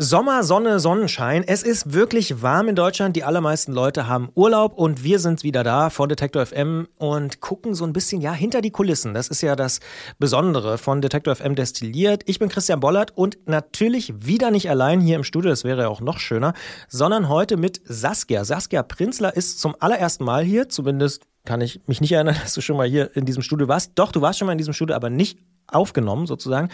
Sommer, 0.00 0.44
Sonne, 0.44 0.78
Sonnenschein. 0.78 1.42
Es 1.44 1.64
ist 1.64 1.92
wirklich 1.92 2.40
warm 2.40 2.68
in 2.68 2.76
Deutschland. 2.76 3.16
Die 3.16 3.24
allermeisten 3.24 3.72
Leute 3.72 4.06
haben 4.06 4.30
Urlaub 4.36 4.78
und 4.78 5.02
wir 5.02 5.18
sind 5.18 5.42
wieder 5.42 5.64
da 5.64 5.90
von 5.90 6.08
Detektor 6.08 6.46
FM 6.46 6.86
und 6.98 7.40
gucken 7.40 7.74
so 7.74 7.84
ein 7.84 7.92
bisschen 7.92 8.20
ja 8.20 8.32
hinter 8.32 8.60
die 8.60 8.70
Kulissen. 8.70 9.12
Das 9.12 9.26
ist 9.26 9.42
ja 9.42 9.56
das 9.56 9.80
Besondere 10.20 10.78
von 10.78 11.00
Detektor 11.00 11.34
FM 11.34 11.56
destilliert. 11.56 12.22
Ich 12.26 12.38
bin 12.38 12.48
Christian 12.48 12.78
Bollert 12.78 13.10
und 13.16 13.38
natürlich 13.46 14.14
wieder 14.24 14.52
nicht 14.52 14.70
allein 14.70 15.00
hier 15.00 15.16
im 15.16 15.24
Studio. 15.24 15.50
Das 15.50 15.64
wäre 15.64 15.82
ja 15.82 15.88
auch 15.88 16.00
noch 16.00 16.20
schöner, 16.20 16.54
sondern 16.86 17.28
heute 17.28 17.56
mit 17.56 17.80
Saskia. 17.82 18.44
Saskia 18.44 18.84
Prinzler 18.84 19.36
ist 19.36 19.58
zum 19.58 19.74
allerersten 19.80 20.22
Mal 20.22 20.44
hier, 20.44 20.68
zumindest 20.68 21.24
kann 21.44 21.60
ich 21.60 21.80
mich 21.88 22.00
nicht 22.00 22.12
erinnern, 22.12 22.36
dass 22.40 22.54
du 22.54 22.60
schon 22.60 22.76
mal 22.76 22.86
hier 22.86 23.16
in 23.16 23.24
diesem 23.24 23.42
Studio 23.42 23.66
warst. 23.66 23.90
Doch, 23.96 24.12
du 24.12 24.20
warst 24.20 24.38
schon 24.38 24.46
mal 24.46 24.52
in 24.52 24.58
diesem 24.58 24.74
Studio, 24.74 24.94
aber 24.94 25.10
nicht 25.10 25.40
aufgenommen 25.68 26.26
sozusagen. 26.26 26.68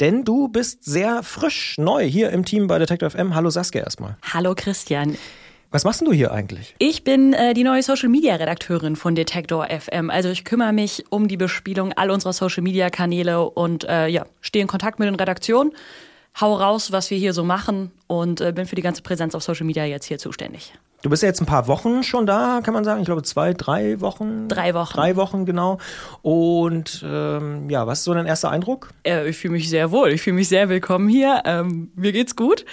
Denn 0.00 0.24
du 0.24 0.48
bist 0.48 0.84
sehr 0.84 1.22
frisch 1.22 1.76
neu 1.78 2.04
hier 2.04 2.30
im 2.30 2.44
Team 2.44 2.66
bei 2.66 2.78
Detective 2.78 3.10
FM. 3.10 3.34
Hallo 3.34 3.50
Saskia 3.50 3.82
erstmal. 3.82 4.16
Hallo 4.32 4.54
Christian. 4.56 5.16
Was 5.70 5.84
machst 5.84 6.00
du 6.00 6.12
hier 6.12 6.32
eigentlich? 6.32 6.74
Ich 6.78 7.04
bin 7.04 7.34
äh, 7.34 7.52
die 7.52 7.62
neue 7.62 7.82
Social 7.82 8.08
Media 8.08 8.34
Redakteurin 8.36 8.96
von 8.96 9.14
Detektor 9.14 9.68
FM. 9.68 10.08
Also 10.08 10.30
ich 10.30 10.44
kümmere 10.44 10.72
mich 10.72 11.04
um 11.10 11.28
die 11.28 11.36
Bespielung 11.36 11.92
all 11.92 12.10
unserer 12.10 12.32
Social 12.32 12.62
Media 12.62 12.88
Kanäle 12.88 13.50
und 13.50 13.84
äh, 13.84 14.08
ja, 14.08 14.24
stehe 14.40 14.62
in 14.62 14.68
Kontakt 14.68 14.98
mit 14.98 15.08
den 15.08 15.14
Redaktionen, 15.14 15.72
hau 16.40 16.54
raus, 16.54 16.90
was 16.90 17.10
wir 17.10 17.18
hier 17.18 17.34
so 17.34 17.44
machen 17.44 17.90
und 18.06 18.40
äh, 18.40 18.52
bin 18.52 18.64
für 18.64 18.76
die 18.76 18.82
ganze 18.82 19.02
Präsenz 19.02 19.34
auf 19.34 19.42
Social 19.42 19.66
Media 19.66 19.84
jetzt 19.84 20.06
hier 20.06 20.18
zuständig. 20.18 20.72
Du 21.02 21.10
bist 21.10 21.22
ja 21.22 21.28
jetzt 21.28 21.40
ein 21.40 21.46
paar 21.46 21.68
Wochen 21.68 22.02
schon 22.02 22.26
da, 22.26 22.60
kann 22.62 22.74
man 22.74 22.82
sagen. 22.82 23.00
Ich 23.00 23.06
glaube 23.06 23.22
zwei, 23.22 23.54
drei 23.54 24.00
Wochen. 24.00 24.48
Drei 24.48 24.74
Wochen. 24.74 24.94
Drei 24.94 25.14
Wochen, 25.14 25.46
genau. 25.46 25.78
Und 26.22 27.04
ähm, 27.06 27.70
ja, 27.70 27.86
was 27.86 28.00
ist 28.00 28.04
so 28.04 28.14
dein 28.14 28.26
erster 28.26 28.50
Eindruck? 28.50 28.90
Äh, 29.04 29.28
ich 29.28 29.36
fühle 29.36 29.52
mich 29.52 29.68
sehr 29.68 29.92
wohl. 29.92 30.10
Ich 30.10 30.22
fühle 30.22 30.34
mich 30.34 30.48
sehr 30.48 30.68
willkommen 30.68 31.08
hier. 31.08 31.42
Ähm, 31.44 31.92
mir 31.94 32.10
geht's 32.10 32.34
gut. 32.34 32.64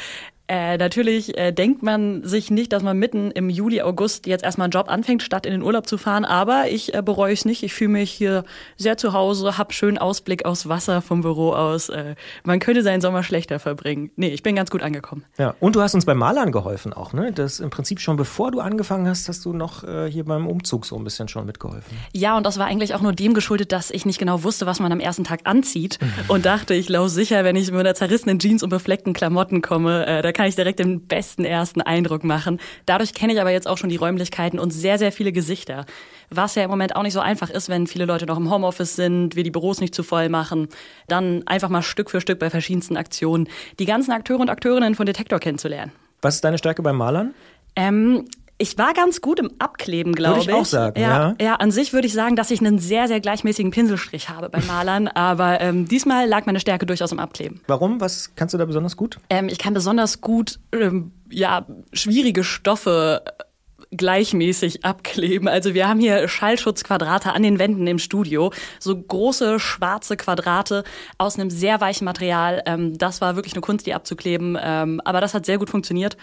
Äh, 0.47 0.77
natürlich 0.77 1.35
äh, 1.37 1.51
denkt 1.51 1.81
man 1.81 2.23
sich 2.23 2.51
nicht, 2.51 2.71
dass 2.71 2.83
man 2.83 2.97
mitten 2.97 3.31
im 3.31 3.49
Juli, 3.49 3.81
August 3.81 4.27
jetzt 4.27 4.43
erstmal 4.43 4.65
einen 4.65 4.71
Job 4.71 4.89
anfängt, 4.89 5.23
statt 5.23 5.45
in 5.47 5.51
den 5.51 5.63
Urlaub 5.63 5.87
zu 5.87 5.97
fahren. 5.97 6.23
Aber 6.23 6.69
ich 6.69 6.93
äh, 6.93 7.01
bereue 7.01 7.33
es 7.33 7.45
nicht. 7.45 7.63
Ich 7.63 7.73
fühle 7.73 7.89
mich 7.89 8.11
hier 8.11 8.43
sehr 8.77 8.95
zu 8.97 9.13
Hause, 9.13 9.57
habe 9.57 9.73
schönen 9.73 9.97
Ausblick 9.97 10.45
aufs 10.45 10.69
Wasser 10.69 11.01
vom 11.01 11.21
Büro 11.21 11.53
aus. 11.53 11.89
Äh, 11.89 12.15
man 12.43 12.59
könnte 12.59 12.83
seinen 12.83 13.01
Sommer 13.01 13.23
schlechter 13.23 13.59
verbringen. 13.59 14.11
Nee, 14.17 14.27
ich 14.27 14.43
bin 14.43 14.55
ganz 14.55 14.69
gut 14.69 14.83
angekommen. 14.83 15.25
Ja, 15.39 15.55
und 15.59 15.75
du 15.75 15.81
hast 15.81 15.95
uns 15.95 16.05
beim 16.05 16.17
Malern 16.17 16.51
geholfen 16.51 16.93
auch, 16.93 17.13
ne? 17.13 17.31
Das 17.31 17.59
im 17.59 17.71
Prinzip 17.71 17.99
schon 17.99 18.15
bevor 18.15 18.51
du 18.51 18.59
angefangen 18.59 19.07
hast, 19.07 19.27
hast 19.27 19.45
du 19.45 19.53
noch 19.53 19.83
äh, 19.83 20.11
hier 20.11 20.25
beim 20.25 20.45
Umzug 20.45 20.85
so 20.85 20.95
ein 20.95 21.03
bisschen 21.03 21.27
schon 21.27 21.47
mitgeholfen. 21.47 21.97
Ja, 22.13 22.37
und 22.37 22.45
das 22.45 22.59
war 22.59 22.67
eigentlich 22.67 22.93
auch 22.93 23.01
nur 23.01 23.13
dem 23.13 23.33
geschuldet, 23.33 23.71
dass 23.71 23.89
ich 23.89 24.05
nicht 24.05 24.19
genau 24.19 24.43
wusste, 24.43 24.67
was 24.67 24.79
man 24.79 24.91
am 24.91 24.99
ersten 24.99 25.23
Tag 25.23 25.41
anzieht. 25.45 25.97
und 26.27 26.45
dachte, 26.45 26.75
ich 26.75 26.87
laufe 26.87 27.09
sicher, 27.09 27.43
wenn 27.43 27.55
ich 27.55 27.71
mit 27.71 27.79
einer 27.79 27.95
zerrissenen 27.95 28.37
Jeans 28.37 28.61
und 28.61 28.69
befleckten 28.69 29.13
Klamotten 29.13 29.63
komme. 29.63 30.05
Äh, 30.05 30.21
da 30.21 30.34
kann 30.35 30.45
ich 30.45 30.55
direkt 30.55 30.77
den 30.77 31.07
besten 31.07 31.45
ersten 31.45 31.81
Eindruck 31.81 32.23
machen. 32.23 32.59
Dadurch 32.85 33.15
kenne 33.15 33.33
ich 33.33 33.41
aber 33.41 33.49
jetzt 33.49 33.67
auch 33.67 33.79
schon 33.79 33.89
die 33.89 33.95
Räumlichkeiten 33.95 34.59
und 34.59 34.71
sehr, 34.71 34.99
sehr 34.99 35.11
viele 35.11 35.31
Gesichter. 35.31 35.85
Was 36.29 36.55
ja 36.55 36.63
im 36.63 36.69
Moment 36.69 36.95
auch 36.95 37.03
nicht 37.03 37.13
so 37.13 37.21
einfach 37.21 37.49
ist, 37.49 37.69
wenn 37.69 37.87
viele 37.87 38.05
Leute 38.05 38.25
noch 38.25 38.37
im 38.37 38.51
Homeoffice 38.51 38.95
sind, 38.95 39.35
wir 39.35 39.43
die 39.43 39.51
Büros 39.51 39.79
nicht 39.79 39.95
zu 39.95 40.03
voll 40.03 40.29
machen. 40.29 40.67
Dann 41.07 41.47
einfach 41.47 41.69
mal 41.69 41.81
Stück 41.81 42.11
für 42.11 42.21
Stück 42.21 42.39
bei 42.39 42.49
verschiedensten 42.49 42.97
Aktionen 42.97 43.47
die 43.79 43.85
ganzen 43.85 44.11
Akteure 44.11 44.41
und 44.41 44.49
Akteurinnen 44.49 44.95
von 44.95 45.05
Detektor 45.05 45.39
kennenzulernen. 45.39 45.91
Was 46.21 46.35
ist 46.35 46.43
deine 46.43 46.57
Stärke 46.57 46.81
beim 46.81 46.97
Malern? 46.97 47.33
Ähm, 47.75 48.25
ich 48.57 48.77
war 48.77 48.93
ganz 48.93 49.19
gut 49.19 49.39
im 49.39 49.51
Abkleben, 49.59 50.13
glaube 50.13 50.39
ich. 50.39 50.47
Würde 50.47 50.57
ich 50.57 50.61
auch 50.61 50.65
sagen, 50.65 50.99
ja. 50.99 51.35
Ja, 51.41 51.55
an 51.55 51.71
sich 51.71 51.91
würde 51.91 52.07
ich 52.07 52.13
sagen, 52.13 52.35
dass 52.35 52.51
ich 52.51 52.61
einen 52.61 52.79
sehr, 52.79 53.07
sehr 53.07 53.19
gleichmäßigen 53.19 53.71
Pinselstrich 53.71 54.29
habe 54.29 54.49
beim 54.49 54.65
Malern. 54.65 55.07
aber 55.13 55.59
ähm, 55.59 55.87
diesmal 55.87 56.27
lag 56.27 56.45
meine 56.45 56.59
Stärke 56.59 56.85
durchaus 56.85 57.11
im 57.11 57.19
Abkleben. 57.19 57.61
Warum? 57.67 57.99
Was 57.99 58.33
kannst 58.35 58.53
du 58.53 58.57
da 58.57 58.65
besonders 58.65 58.95
gut? 58.95 59.19
Ähm, 59.29 59.49
ich 59.49 59.57
kann 59.57 59.73
besonders 59.73 60.21
gut 60.21 60.59
ähm, 60.71 61.11
ja, 61.29 61.65
schwierige 61.91 62.43
Stoffe 62.43 63.23
gleichmäßig 63.91 64.83
abkleben. 64.85 65.47
Also 65.47 65.73
wir 65.73 65.87
haben 65.87 65.99
hier 65.99 66.27
Schallschutzquadrate 66.27 67.33
an 67.33 67.43
den 67.43 67.59
Wänden 67.59 67.87
im 67.87 67.99
Studio, 67.99 68.51
so 68.79 68.95
große 68.95 69.59
schwarze 69.59 70.17
Quadrate 70.17 70.83
aus 71.17 71.37
einem 71.37 71.49
sehr 71.49 71.81
weichen 71.81 72.05
Material. 72.05 72.63
Ähm, 72.65 72.97
das 72.97 73.21
war 73.21 73.35
wirklich 73.35 73.53
eine 73.53 73.61
Kunst, 73.61 73.85
die 73.85 73.93
abzukleben, 73.93 74.57
ähm, 74.61 75.01
aber 75.03 75.21
das 75.21 75.33
hat 75.33 75.45
sehr 75.45 75.57
gut 75.57 75.69
funktioniert 75.69 76.17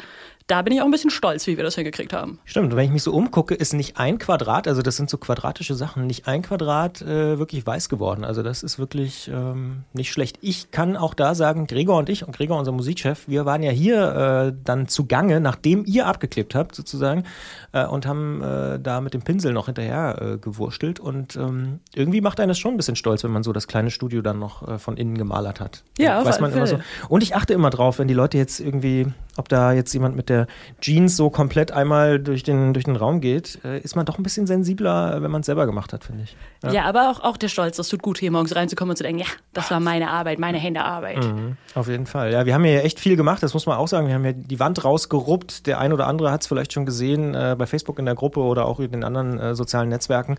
da 0.52 0.60
bin 0.60 0.74
ich 0.74 0.82
auch 0.82 0.84
ein 0.84 0.90
bisschen 0.90 1.08
stolz, 1.08 1.46
wie 1.46 1.56
wir 1.56 1.64
das 1.64 1.76
hingekriegt 1.76 2.12
haben. 2.12 2.38
Stimmt, 2.44 2.76
wenn 2.76 2.84
ich 2.84 2.90
mich 2.90 3.02
so 3.02 3.14
umgucke, 3.14 3.54
ist 3.54 3.72
nicht 3.72 3.96
ein 3.96 4.18
Quadrat, 4.18 4.68
also 4.68 4.82
das 4.82 4.98
sind 4.98 5.08
so 5.08 5.16
quadratische 5.16 5.74
Sachen, 5.74 6.06
nicht 6.06 6.28
ein 6.28 6.42
Quadrat 6.42 7.00
äh, 7.00 7.38
wirklich 7.38 7.66
weiß 7.66 7.88
geworden. 7.88 8.22
Also 8.22 8.42
das 8.42 8.62
ist 8.62 8.78
wirklich 8.78 9.30
ähm, 9.32 9.84
nicht 9.94 10.12
schlecht. 10.12 10.38
Ich 10.42 10.70
kann 10.70 10.94
auch 10.94 11.14
da 11.14 11.34
sagen, 11.34 11.66
Gregor 11.66 11.96
und 11.96 12.10
ich 12.10 12.26
und 12.26 12.36
Gregor, 12.36 12.58
unser 12.58 12.72
Musikchef, 12.72 13.26
wir 13.28 13.46
waren 13.46 13.62
ja 13.62 13.70
hier 13.70 14.52
äh, 14.52 14.52
dann 14.62 14.88
zugange, 14.88 15.40
nachdem 15.40 15.86
ihr 15.86 16.06
abgeklebt 16.06 16.54
habt 16.54 16.74
sozusagen 16.74 17.24
äh, 17.72 17.86
und 17.86 18.04
haben 18.04 18.42
äh, 18.42 18.78
da 18.78 19.00
mit 19.00 19.14
dem 19.14 19.22
Pinsel 19.22 19.54
noch 19.54 19.66
hinterher 19.66 20.20
äh, 20.20 20.36
gewurstelt 20.36 21.00
und 21.00 21.34
ähm, 21.36 21.80
irgendwie 21.94 22.20
macht 22.20 22.40
einen 22.40 22.50
das 22.50 22.58
schon 22.58 22.74
ein 22.74 22.76
bisschen 22.76 22.96
stolz, 22.96 23.24
wenn 23.24 23.30
man 23.30 23.42
so 23.42 23.54
das 23.54 23.68
kleine 23.68 23.90
Studio 23.90 24.20
dann 24.20 24.38
noch 24.38 24.68
äh, 24.68 24.78
von 24.78 24.98
innen 24.98 25.16
gemalert 25.16 25.60
hat. 25.60 25.82
Ja, 25.96 26.22
weiß 26.22 26.40
man 26.40 26.52
immer 26.52 26.66
so. 26.66 26.78
Und 27.08 27.22
ich 27.22 27.34
achte 27.34 27.54
immer 27.54 27.70
drauf, 27.70 27.98
wenn 27.98 28.08
die 28.08 28.14
Leute 28.14 28.36
jetzt 28.36 28.60
irgendwie, 28.60 29.06
ob 29.36 29.48
da 29.48 29.72
jetzt 29.72 29.92
jemand 29.92 30.16
mit 30.16 30.28
der 30.28 30.46
Jeans 30.80 31.16
so 31.16 31.30
komplett 31.30 31.72
einmal 31.72 32.18
durch 32.18 32.42
den, 32.42 32.74
durch 32.74 32.84
den 32.84 32.96
Raum 32.96 33.20
geht, 33.20 33.58
äh, 33.64 33.78
ist 33.80 33.96
man 33.96 34.06
doch 34.06 34.18
ein 34.18 34.22
bisschen 34.22 34.46
sensibler, 34.46 35.22
wenn 35.22 35.30
man 35.30 35.40
es 35.40 35.46
selber 35.46 35.66
gemacht 35.66 35.92
hat, 35.92 36.04
finde 36.04 36.24
ich. 36.24 36.36
Ja. 36.62 36.72
ja, 36.72 36.84
aber 36.84 37.10
auch, 37.10 37.20
auch 37.20 37.36
der 37.36 37.48
Stolz, 37.48 37.76
das 37.76 37.88
tut 37.88 38.02
gut, 38.02 38.18
hier 38.18 38.30
morgens 38.30 38.54
reinzukommen 38.54 38.90
und 38.90 38.96
zu 38.96 39.02
denken, 39.02 39.20
ja, 39.20 39.26
das 39.52 39.70
war 39.70 39.80
meine 39.80 40.10
Arbeit, 40.10 40.38
meine 40.38 40.58
Händearbeit. 40.58 41.24
Mhm, 41.24 41.56
auf 41.74 41.88
jeden 41.88 42.06
Fall. 42.06 42.32
Ja, 42.32 42.46
wir 42.46 42.54
haben 42.54 42.64
hier 42.64 42.84
echt 42.84 43.00
viel 43.00 43.16
gemacht, 43.16 43.42
das 43.42 43.54
muss 43.54 43.66
man 43.66 43.78
auch 43.78 43.88
sagen. 43.88 44.06
Wir 44.06 44.14
haben 44.14 44.24
ja 44.24 44.32
die 44.32 44.60
Wand 44.60 44.84
rausgeruppt. 44.84 45.66
Der 45.66 45.80
ein 45.80 45.92
oder 45.92 46.06
andere 46.06 46.30
hat 46.30 46.42
es 46.42 46.46
vielleicht 46.46 46.72
schon 46.72 46.86
gesehen 46.86 47.34
äh, 47.34 47.56
bei 47.58 47.66
Facebook 47.66 47.98
in 47.98 48.04
der 48.04 48.14
Gruppe 48.14 48.40
oder 48.40 48.66
auch 48.66 48.80
in 48.80 48.92
den 48.92 49.04
anderen 49.04 49.38
äh, 49.38 49.54
sozialen 49.54 49.88
Netzwerken. 49.88 50.38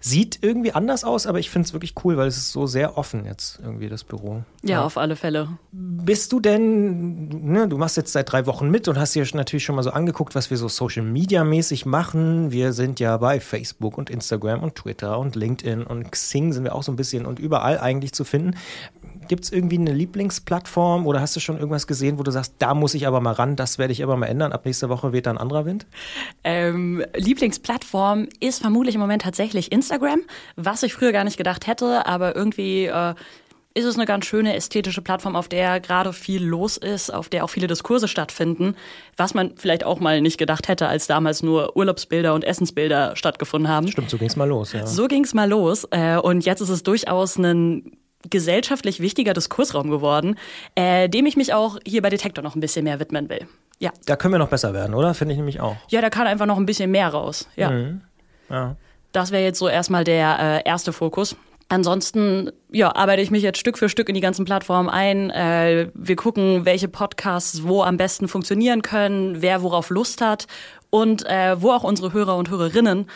Sieht 0.00 0.38
irgendwie 0.42 0.72
anders 0.72 1.04
aus, 1.04 1.26
aber 1.26 1.38
ich 1.38 1.50
finde 1.50 1.66
es 1.66 1.72
wirklich 1.72 1.94
cool, 2.04 2.16
weil 2.16 2.28
es 2.28 2.36
ist 2.36 2.52
so 2.52 2.66
sehr 2.66 2.98
offen 2.98 3.24
jetzt 3.24 3.58
irgendwie, 3.62 3.88
das 3.88 4.04
Büro. 4.04 4.44
Ja, 4.62 4.70
ja. 4.70 4.84
auf 4.84 4.98
alle 4.98 5.16
Fälle. 5.16 5.48
Bist 5.72 6.32
du 6.32 6.40
denn, 6.40 7.28
ne, 7.28 7.68
du 7.68 7.78
machst 7.78 7.96
jetzt 7.96 8.12
seit 8.12 8.32
drei 8.34 8.46
Wochen 8.46 8.68
mit 8.68 8.88
und 8.88 8.98
hast 8.98 9.12
hier 9.12 9.24
natürlich 9.34 9.64
schon 9.64 9.76
mal 9.76 9.84
so 9.84 9.90
angeguckt, 9.90 10.34
was 10.34 10.50
wir 10.50 10.56
so 10.56 10.66
Social 10.66 11.04
Media 11.04 11.44
mäßig 11.44 11.86
machen. 11.86 12.50
Wir 12.50 12.72
sind 12.72 12.98
ja 12.98 13.16
bei 13.16 13.38
Facebook 13.38 13.96
und 13.96 14.10
Instagram 14.10 14.64
und 14.64 14.74
Twitter 14.74 15.20
und 15.20 15.36
LinkedIn 15.36 15.84
und 15.84 16.10
Xing 16.10 16.52
sind 16.52 16.64
wir 16.64 16.74
auch 16.74 16.82
so 16.82 16.90
ein 16.90 16.96
bisschen 16.96 17.26
und 17.26 17.38
überall 17.38 17.78
eigentlich 17.78 18.12
zu 18.12 18.24
finden. 18.24 18.56
Gibt 19.28 19.44
es 19.44 19.52
irgendwie 19.52 19.78
eine 19.78 19.92
Lieblingsplattform 19.92 21.06
oder 21.06 21.20
hast 21.20 21.36
du 21.36 21.40
schon 21.40 21.58
irgendwas 21.58 21.86
gesehen, 21.86 22.18
wo 22.18 22.24
du 22.24 22.32
sagst, 22.32 22.54
da 22.58 22.74
muss 22.74 22.94
ich 22.94 23.06
aber 23.06 23.20
mal 23.20 23.34
ran, 23.34 23.54
das 23.54 23.78
werde 23.78 23.92
ich 23.92 24.02
aber 24.02 24.16
mal 24.16 24.26
ändern, 24.26 24.50
ab 24.50 24.64
nächster 24.64 24.88
Woche 24.88 25.12
weht 25.12 25.26
da 25.26 25.30
ein 25.30 25.38
anderer 25.38 25.64
Wind? 25.64 25.86
Ähm, 26.42 27.04
Lieblingsplattform 27.14 28.26
ist 28.40 28.62
vermutlich 28.62 28.96
im 28.96 29.00
Moment 29.00 29.22
tatsächlich 29.22 29.70
Instagram, 29.70 30.22
was 30.56 30.82
ich 30.82 30.92
früher 30.92 31.12
gar 31.12 31.22
nicht 31.22 31.36
gedacht 31.36 31.68
hätte, 31.68 32.04
aber 32.06 32.34
irgendwie 32.34 32.86
äh, 32.86 33.14
ist 33.74 33.84
es 33.84 33.96
eine 33.96 34.06
ganz 34.06 34.24
schöne 34.24 34.54
ästhetische 34.54 35.02
Plattform, 35.02 35.34
auf 35.34 35.48
der 35.48 35.80
gerade 35.80 36.12
viel 36.12 36.44
los 36.44 36.76
ist, 36.76 37.12
auf 37.12 37.28
der 37.28 37.44
auch 37.44 37.48
viele 37.48 37.66
Diskurse 37.66 38.06
stattfinden, 38.06 38.76
was 39.16 39.34
man 39.34 39.56
vielleicht 39.56 39.84
auch 39.84 39.98
mal 39.98 40.20
nicht 40.20 40.38
gedacht 40.38 40.68
hätte, 40.68 40.86
als 40.86 41.08
damals 41.08 41.42
nur 41.42 41.76
Urlaubsbilder 41.76 42.34
und 42.34 42.44
Essensbilder 42.44 43.16
stattgefunden 43.16 43.70
haben. 43.70 43.88
Stimmt, 43.88 44.10
so 44.10 44.16
ging 44.16 44.28
es 44.28 44.36
mal 44.36 44.48
los. 44.48 44.72
Ja. 44.72 44.86
So 44.86 45.08
ging 45.08 45.24
es 45.24 45.34
mal 45.34 45.48
los. 45.48 45.88
Äh, 45.90 46.18
und 46.18 46.44
jetzt 46.44 46.60
ist 46.60 46.68
es 46.68 46.84
durchaus 46.84 47.36
ein 47.36 47.98
gesellschaftlich 48.30 49.00
wichtiger 49.00 49.34
Diskursraum 49.34 49.90
geworden, 49.90 50.36
äh, 50.76 51.08
dem 51.08 51.26
ich 51.26 51.36
mich 51.36 51.52
auch 51.52 51.78
hier 51.84 52.00
bei 52.00 52.10
Detektor 52.10 52.42
noch 52.42 52.54
ein 52.54 52.60
bisschen 52.60 52.84
mehr 52.84 53.00
widmen 53.00 53.28
will. 53.28 53.46
Ja. 53.80 53.90
Da 54.06 54.16
können 54.16 54.32
wir 54.32 54.38
noch 54.38 54.48
besser 54.48 54.72
werden, 54.72 54.94
oder? 54.94 55.14
Finde 55.14 55.32
ich 55.32 55.38
nämlich 55.38 55.60
auch. 55.60 55.76
Ja, 55.88 56.00
da 56.00 56.10
kann 56.10 56.26
einfach 56.26 56.46
noch 56.46 56.56
ein 56.56 56.64
bisschen 56.64 56.90
mehr 56.92 57.08
raus. 57.08 57.48
Ja. 57.56 57.70
Mhm. 57.70 58.02
ja. 58.48 58.76
Das 59.12 59.30
wäre 59.30 59.42
jetzt 59.42 59.58
so 59.58 59.68
erstmal 59.68 60.04
der 60.04 60.38
äh, 60.64 60.68
erste 60.68 60.92
Fokus. 60.92 61.36
Ansonsten 61.74 62.52
ja, 62.70 62.94
arbeite 62.94 63.20
ich 63.20 63.32
mich 63.32 63.42
jetzt 63.42 63.58
Stück 63.58 63.78
für 63.78 63.88
Stück 63.88 64.08
in 64.08 64.14
die 64.14 64.20
ganzen 64.20 64.44
Plattformen 64.44 64.88
ein. 64.88 65.30
Äh, 65.30 65.88
wir 65.92 66.14
gucken, 66.14 66.64
welche 66.64 66.86
Podcasts 66.86 67.64
wo 67.64 67.82
am 67.82 67.96
besten 67.96 68.28
funktionieren 68.28 68.80
können, 68.80 69.42
wer 69.42 69.60
worauf 69.60 69.90
Lust 69.90 70.20
hat 70.20 70.46
und 70.90 71.26
äh, 71.26 71.60
wo 71.60 71.72
auch 71.72 71.82
unsere 71.82 72.12
Hörer 72.12 72.36
und 72.36 72.48
Hörerinnen 72.48 73.06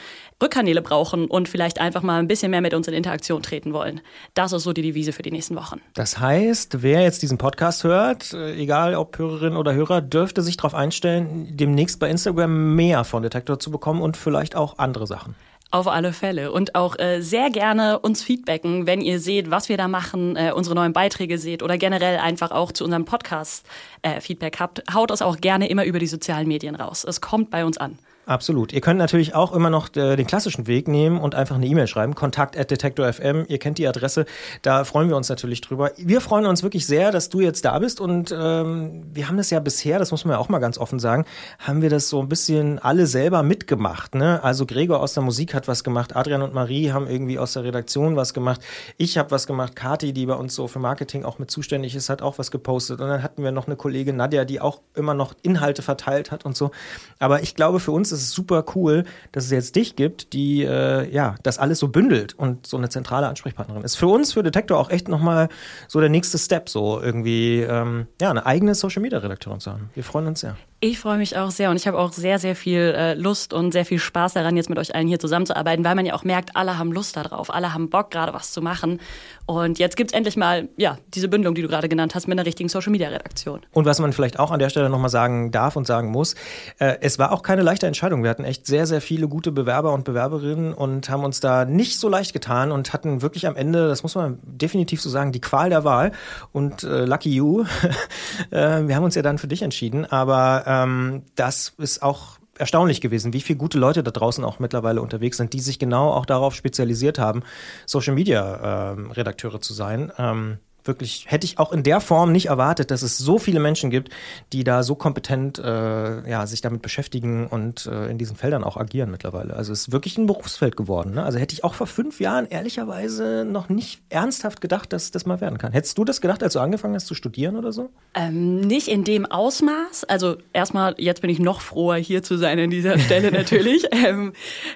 Rückkanäle 0.42 0.82
brauchen 0.82 1.26
und 1.26 1.48
vielleicht 1.48 1.80
einfach 1.80 2.02
mal 2.02 2.18
ein 2.18 2.26
bisschen 2.26 2.50
mehr 2.50 2.60
mit 2.60 2.74
uns 2.74 2.88
in 2.88 2.94
Interaktion 2.94 3.44
treten 3.44 3.72
wollen. 3.72 4.00
Das 4.34 4.52
ist 4.52 4.64
so 4.64 4.72
die 4.72 4.82
Devise 4.82 5.12
für 5.12 5.22
die 5.22 5.30
nächsten 5.30 5.54
Wochen. 5.54 5.80
Das 5.94 6.18
heißt, 6.18 6.82
wer 6.82 7.02
jetzt 7.02 7.22
diesen 7.22 7.38
Podcast 7.38 7.84
hört, 7.84 8.32
äh, 8.32 8.56
egal 8.56 8.96
ob 8.96 9.16
Hörerin 9.16 9.56
oder 9.56 9.72
Hörer, 9.72 10.00
dürfte 10.00 10.42
sich 10.42 10.56
darauf 10.56 10.74
einstellen, 10.74 11.56
demnächst 11.56 12.00
bei 12.00 12.10
Instagram 12.10 12.74
mehr 12.74 13.04
von 13.04 13.22
Detektor 13.22 13.60
zu 13.60 13.70
bekommen 13.70 14.02
und 14.02 14.16
vielleicht 14.16 14.56
auch 14.56 14.78
andere 14.78 15.06
Sachen. 15.06 15.36
Auf 15.70 15.86
alle 15.86 16.14
Fälle. 16.14 16.50
Und 16.50 16.74
auch 16.74 16.98
äh, 16.98 17.20
sehr 17.20 17.50
gerne 17.50 17.98
uns 17.98 18.22
feedbacken, 18.22 18.86
wenn 18.86 19.02
ihr 19.02 19.20
seht, 19.20 19.50
was 19.50 19.68
wir 19.68 19.76
da 19.76 19.86
machen, 19.86 20.34
äh, 20.34 20.52
unsere 20.54 20.74
neuen 20.74 20.94
Beiträge 20.94 21.36
seht 21.36 21.62
oder 21.62 21.76
generell 21.76 22.18
einfach 22.18 22.52
auch 22.52 22.72
zu 22.72 22.84
unserem 22.84 23.04
Podcast 23.04 23.66
äh, 24.00 24.22
Feedback 24.22 24.60
habt. 24.60 24.82
Haut 24.94 25.10
es 25.10 25.20
auch 25.20 25.36
gerne 25.36 25.68
immer 25.68 25.84
über 25.84 25.98
die 25.98 26.06
sozialen 26.06 26.48
Medien 26.48 26.74
raus. 26.74 27.04
Es 27.04 27.20
kommt 27.20 27.50
bei 27.50 27.66
uns 27.66 27.76
an. 27.76 27.98
Absolut. 28.28 28.74
Ihr 28.74 28.82
könnt 28.82 28.98
natürlich 28.98 29.34
auch 29.34 29.52
immer 29.52 29.70
noch 29.70 29.88
äh, 29.96 30.14
den 30.14 30.26
klassischen 30.26 30.66
Weg 30.66 30.86
nehmen 30.86 31.18
und 31.18 31.34
einfach 31.34 31.54
eine 31.54 31.64
E-Mail 31.64 31.86
schreiben. 31.86 32.14
Kontakt 32.14 32.58
at 32.58 32.70
detektor.fm. 32.70 33.46
Ihr 33.48 33.58
kennt 33.58 33.78
die 33.78 33.88
Adresse. 33.88 34.26
Da 34.60 34.84
freuen 34.84 35.08
wir 35.08 35.16
uns 35.16 35.30
natürlich 35.30 35.62
drüber. 35.62 35.92
Wir 35.96 36.20
freuen 36.20 36.44
uns 36.44 36.62
wirklich 36.62 36.86
sehr, 36.86 37.10
dass 37.10 37.30
du 37.30 37.40
jetzt 37.40 37.64
da 37.64 37.78
bist 37.78 38.02
und 38.02 38.30
ähm, 38.38 39.06
wir 39.14 39.28
haben 39.28 39.38
das 39.38 39.48
ja 39.48 39.60
bisher, 39.60 39.98
das 39.98 40.10
muss 40.10 40.26
man 40.26 40.34
ja 40.34 40.38
auch 40.38 40.50
mal 40.50 40.58
ganz 40.58 40.76
offen 40.76 40.98
sagen, 40.98 41.24
haben 41.58 41.80
wir 41.80 41.88
das 41.88 42.10
so 42.10 42.20
ein 42.20 42.28
bisschen 42.28 42.78
alle 42.78 43.06
selber 43.06 43.42
mitgemacht. 43.42 44.14
Ne? 44.14 44.44
Also 44.44 44.66
Gregor 44.66 45.00
aus 45.00 45.14
der 45.14 45.22
Musik 45.22 45.54
hat 45.54 45.66
was 45.66 45.82
gemacht, 45.82 46.14
Adrian 46.14 46.42
und 46.42 46.52
Marie 46.52 46.92
haben 46.92 47.08
irgendwie 47.08 47.38
aus 47.38 47.54
der 47.54 47.64
Redaktion 47.64 48.16
was 48.16 48.34
gemacht. 48.34 48.60
Ich 48.98 49.16
habe 49.16 49.30
was 49.30 49.46
gemacht, 49.46 49.74
Kati, 49.74 50.12
die 50.12 50.26
bei 50.26 50.34
uns 50.34 50.54
so 50.54 50.68
für 50.68 50.80
Marketing 50.80 51.24
auch 51.24 51.38
mit 51.38 51.50
zuständig 51.50 51.94
ist, 51.94 52.10
hat 52.10 52.20
auch 52.20 52.36
was 52.36 52.50
gepostet. 52.50 53.00
Und 53.00 53.08
dann 53.08 53.22
hatten 53.22 53.42
wir 53.42 53.52
noch 53.52 53.68
eine 53.68 53.76
Kollegin 53.76 54.16
Nadja, 54.16 54.44
die 54.44 54.60
auch 54.60 54.82
immer 54.94 55.14
noch 55.14 55.32
Inhalte 55.40 55.80
verteilt 55.80 56.30
hat 56.30 56.44
und 56.44 56.58
so. 56.58 56.72
Aber 57.18 57.42
ich 57.42 57.54
glaube, 57.54 57.80
für 57.80 57.92
uns 57.92 58.12
ist 58.12 58.17
es 58.22 58.30
super 58.30 58.64
cool, 58.74 59.04
dass 59.32 59.44
es 59.44 59.50
jetzt 59.50 59.76
dich 59.76 59.96
gibt, 59.96 60.32
die 60.32 60.62
äh, 60.62 61.08
ja 61.12 61.36
das 61.42 61.58
alles 61.58 61.78
so 61.78 61.88
bündelt 61.88 62.34
und 62.34 62.66
so 62.66 62.76
eine 62.76 62.88
zentrale 62.88 63.28
Ansprechpartnerin 63.28 63.82
ist. 63.82 63.96
Für 63.96 64.08
uns, 64.08 64.32
für 64.32 64.42
Detektor 64.42 64.78
auch 64.78 64.90
echt 64.90 65.08
nochmal 65.08 65.48
so 65.86 66.00
der 66.00 66.08
nächste 66.08 66.38
Step, 66.38 66.68
so 66.68 67.00
irgendwie 67.00 67.60
ähm, 67.60 68.06
ja 68.20 68.30
eine 68.30 68.46
eigene 68.46 68.74
Social 68.74 69.02
Media 69.02 69.18
Redakteurin 69.18 69.60
zu 69.60 69.72
haben. 69.72 69.90
Wir 69.94 70.04
freuen 70.04 70.26
uns 70.26 70.40
sehr. 70.40 70.56
Ich 70.80 71.00
freue 71.00 71.18
mich 71.18 71.36
auch 71.36 71.50
sehr 71.50 71.70
und 71.70 71.76
ich 71.76 71.88
habe 71.88 71.98
auch 71.98 72.12
sehr, 72.12 72.38
sehr 72.38 72.54
viel 72.54 72.94
äh, 72.96 73.14
Lust 73.14 73.52
und 73.52 73.72
sehr 73.72 73.84
viel 73.84 73.98
Spaß 73.98 74.34
daran, 74.34 74.56
jetzt 74.56 74.68
mit 74.68 74.78
euch 74.78 74.94
allen 74.94 75.08
hier 75.08 75.18
zusammenzuarbeiten, 75.18 75.84
weil 75.84 75.96
man 75.96 76.06
ja 76.06 76.14
auch 76.14 76.22
merkt, 76.22 76.54
alle 76.54 76.78
haben 76.78 76.92
Lust 76.92 77.16
darauf, 77.16 77.52
alle 77.52 77.74
haben 77.74 77.90
Bock, 77.90 78.12
gerade 78.12 78.32
was 78.32 78.52
zu 78.52 78.62
machen. 78.62 79.00
Und 79.44 79.80
jetzt 79.80 79.96
gibt 79.96 80.12
es 80.12 80.16
endlich 80.16 80.36
mal 80.36 80.68
ja, 80.76 80.98
diese 81.14 81.26
Bündelung, 81.26 81.56
die 81.56 81.62
du 81.62 81.68
gerade 81.68 81.88
genannt 81.88 82.14
hast, 82.14 82.28
mit 82.28 82.38
einer 82.38 82.46
richtigen 82.46 82.68
Social-Media-Redaktion. 82.68 83.62
Und 83.72 83.86
was 83.86 83.98
man 83.98 84.12
vielleicht 84.12 84.38
auch 84.38 84.52
an 84.52 84.60
der 84.60 84.68
Stelle 84.68 84.88
nochmal 84.88 85.08
sagen 85.08 85.50
darf 85.50 85.74
und 85.74 85.84
sagen 85.84 86.12
muss, 86.12 86.36
äh, 86.78 86.98
es 87.00 87.18
war 87.18 87.32
auch 87.32 87.42
keine 87.42 87.62
leichte 87.62 87.88
Entscheidung. 87.88 88.22
Wir 88.22 88.30
hatten 88.30 88.44
echt 88.44 88.66
sehr, 88.66 88.86
sehr 88.86 89.00
viele 89.00 89.26
gute 89.26 89.50
Bewerber 89.50 89.92
und 89.94 90.04
Bewerberinnen 90.04 90.74
und 90.74 91.10
haben 91.10 91.24
uns 91.24 91.40
da 91.40 91.64
nicht 91.64 91.98
so 91.98 92.08
leicht 92.08 92.32
getan 92.34 92.70
und 92.70 92.92
hatten 92.92 93.20
wirklich 93.20 93.48
am 93.48 93.56
Ende, 93.56 93.88
das 93.88 94.04
muss 94.04 94.14
man 94.14 94.38
definitiv 94.44 95.00
so 95.00 95.10
sagen, 95.10 95.32
die 95.32 95.40
Qual 95.40 95.70
der 95.70 95.82
Wahl. 95.82 96.12
Und 96.52 96.84
äh, 96.84 97.04
lucky 97.04 97.30
you, 97.34 97.64
äh, 98.50 98.86
wir 98.86 98.94
haben 98.94 99.04
uns 99.04 99.16
ja 99.16 99.22
dann 99.22 99.38
für 99.38 99.48
dich 99.48 99.62
entschieden, 99.62 100.04
aber 100.04 100.67
ähm, 100.68 101.22
das 101.34 101.72
ist 101.78 102.02
auch 102.02 102.38
erstaunlich 102.58 103.00
gewesen, 103.00 103.32
wie 103.32 103.40
viele 103.40 103.58
gute 103.58 103.78
Leute 103.78 104.02
da 104.02 104.10
draußen 104.10 104.44
auch 104.44 104.58
mittlerweile 104.58 105.00
unterwegs 105.00 105.38
sind, 105.38 105.52
die 105.52 105.60
sich 105.60 105.78
genau 105.78 106.10
auch 106.10 106.26
darauf 106.26 106.54
spezialisiert 106.54 107.18
haben, 107.18 107.42
Social 107.86 108.14
Media 108.14 108.92
ähm, 108.92 109.10
Redakteure 109.10 109.60
zu 109.60 109.72
sein. 109.72 110.12
Ähm, 110.18 110.58
wirklich, 110.88 111.26
hätte 111.28 111.44
ich 111.44 111.58
auch 111.58 111.72
in 111.72 111.82
der 111.82 112.00
Form 112.00 112.32
nicht 112.32 112.46
erwartet, 112.46 112.90
dass 112.90 113.02
es 113.02 113.18
so 113.18 113.38
viele 113.38 113.60
Menschen 113.60 113.90
gibt, 113.90 114.12
die 114.52 114.64
da 114.64 114.82
so 114.82 114.94
kompetent 114.94 115.58
äh, 115.58 116.28
ja, 116.28 116.46
sich 116.46 116.60
damit 116.60 116.82
beschäftigen 116.82 117.46
und 117.46 117.86
äh, 117.86 118.10
in 118.10 118.18
diesen 118.18 118.36
Feldern 118.36 118.64
auch 118.64 118.76
agieren 118.76 119.10
mittlerweile. 119.10 119.54
Also 119.54 119.72
es 119.72 119.82
ist 119.82 119.92
wirklich 119.92 120.18
ein 120.18 120.26
Berufsfeld 120.26 120.76
geworden. 120.76 121.14
Ne? 121.14 121.22
Also 121.22 121.38
hätte 121.38 121.52
ich 121.52 121.62
auch 121.62 121.74
vor 121.74 121.86
fünf 121.86 122.20
Jahren 122.20 122.46
ehrlicherweise 122.46 123.44
noch 123.44 123.68
nicht 123.68 124.00
ernsthaft 124.08 124.60
gedacht, 124.60 124.92
dass 124.92 125.10
das 125.10 125.26
mal 125.26 125.40
werden 125.40 125.58
kann. 125.58 125.72
Hättest 125.72 125.96
du 125.98 126.04
das 126.04 126.20
gedacht, 126.20 126.42
als 126.42 126.54
du 126.54 126.60
angefangen 126.60 126.94
hast 126.94 127.06
zu 127.06 127.14
studieren 127.14 127.56
oder 127.56 127.72
so? 127.72 127.90
Ähm, 128.14 128.60
nicht 128.60 128.88
in 128.88 129.04
dem 129.04 129.26
Ausmaß. 129.26 130.04
Also 130.04 130.36
erstmal, 130.52 130.94
jetzt 130.98 131.20
bin 131.20 131.30
ich 131.30 131.38
noch 131.38 131.60
froher, 131.60 131.98
hier 131.98 132.22
zu 132.22 132.36
sein 132.38 132.58
an 132.58 132.70
dieser 132.70 132.98
Stelle 132.98 133.30
natürlich. 133.32 133.84
ähm, 133.92 134.32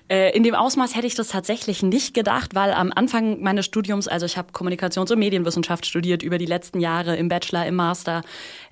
äh, 0.08 0.36
in 0.36 0.42
dem 0.42 0.54
Ausmaß 0.54 0.94
hätte 0.94 1.06
ich 1.06 1.14
das 1.14 1.28
tatsächlich 1.28 1.82
nicht 1.82 2.14
gedacht, 2.14 2.54
weil 2.54 2.72
am 2.72 2.92
Anfang 2.94 3.40
meines 3.40 3.64
Studiums, 3.64 4.08
also 4.08 4.26
ich 4.26 4.36
habe 4.36 4.52
Kommunikations- 4.52 5.10
und 5.10 5.18
Medienwissenschaft 5.18 5.86
studiert, 5.86 6.01
studiert 6.02 6.24
über 6.24 6.36
die 6.36 6.46
letzten 6.46 6.80
Jahre 6.80 7.14
im 7.14 7.28
Bachelor, 7.28 7.64
im 7.64 7.76
Master, 7.76 8.22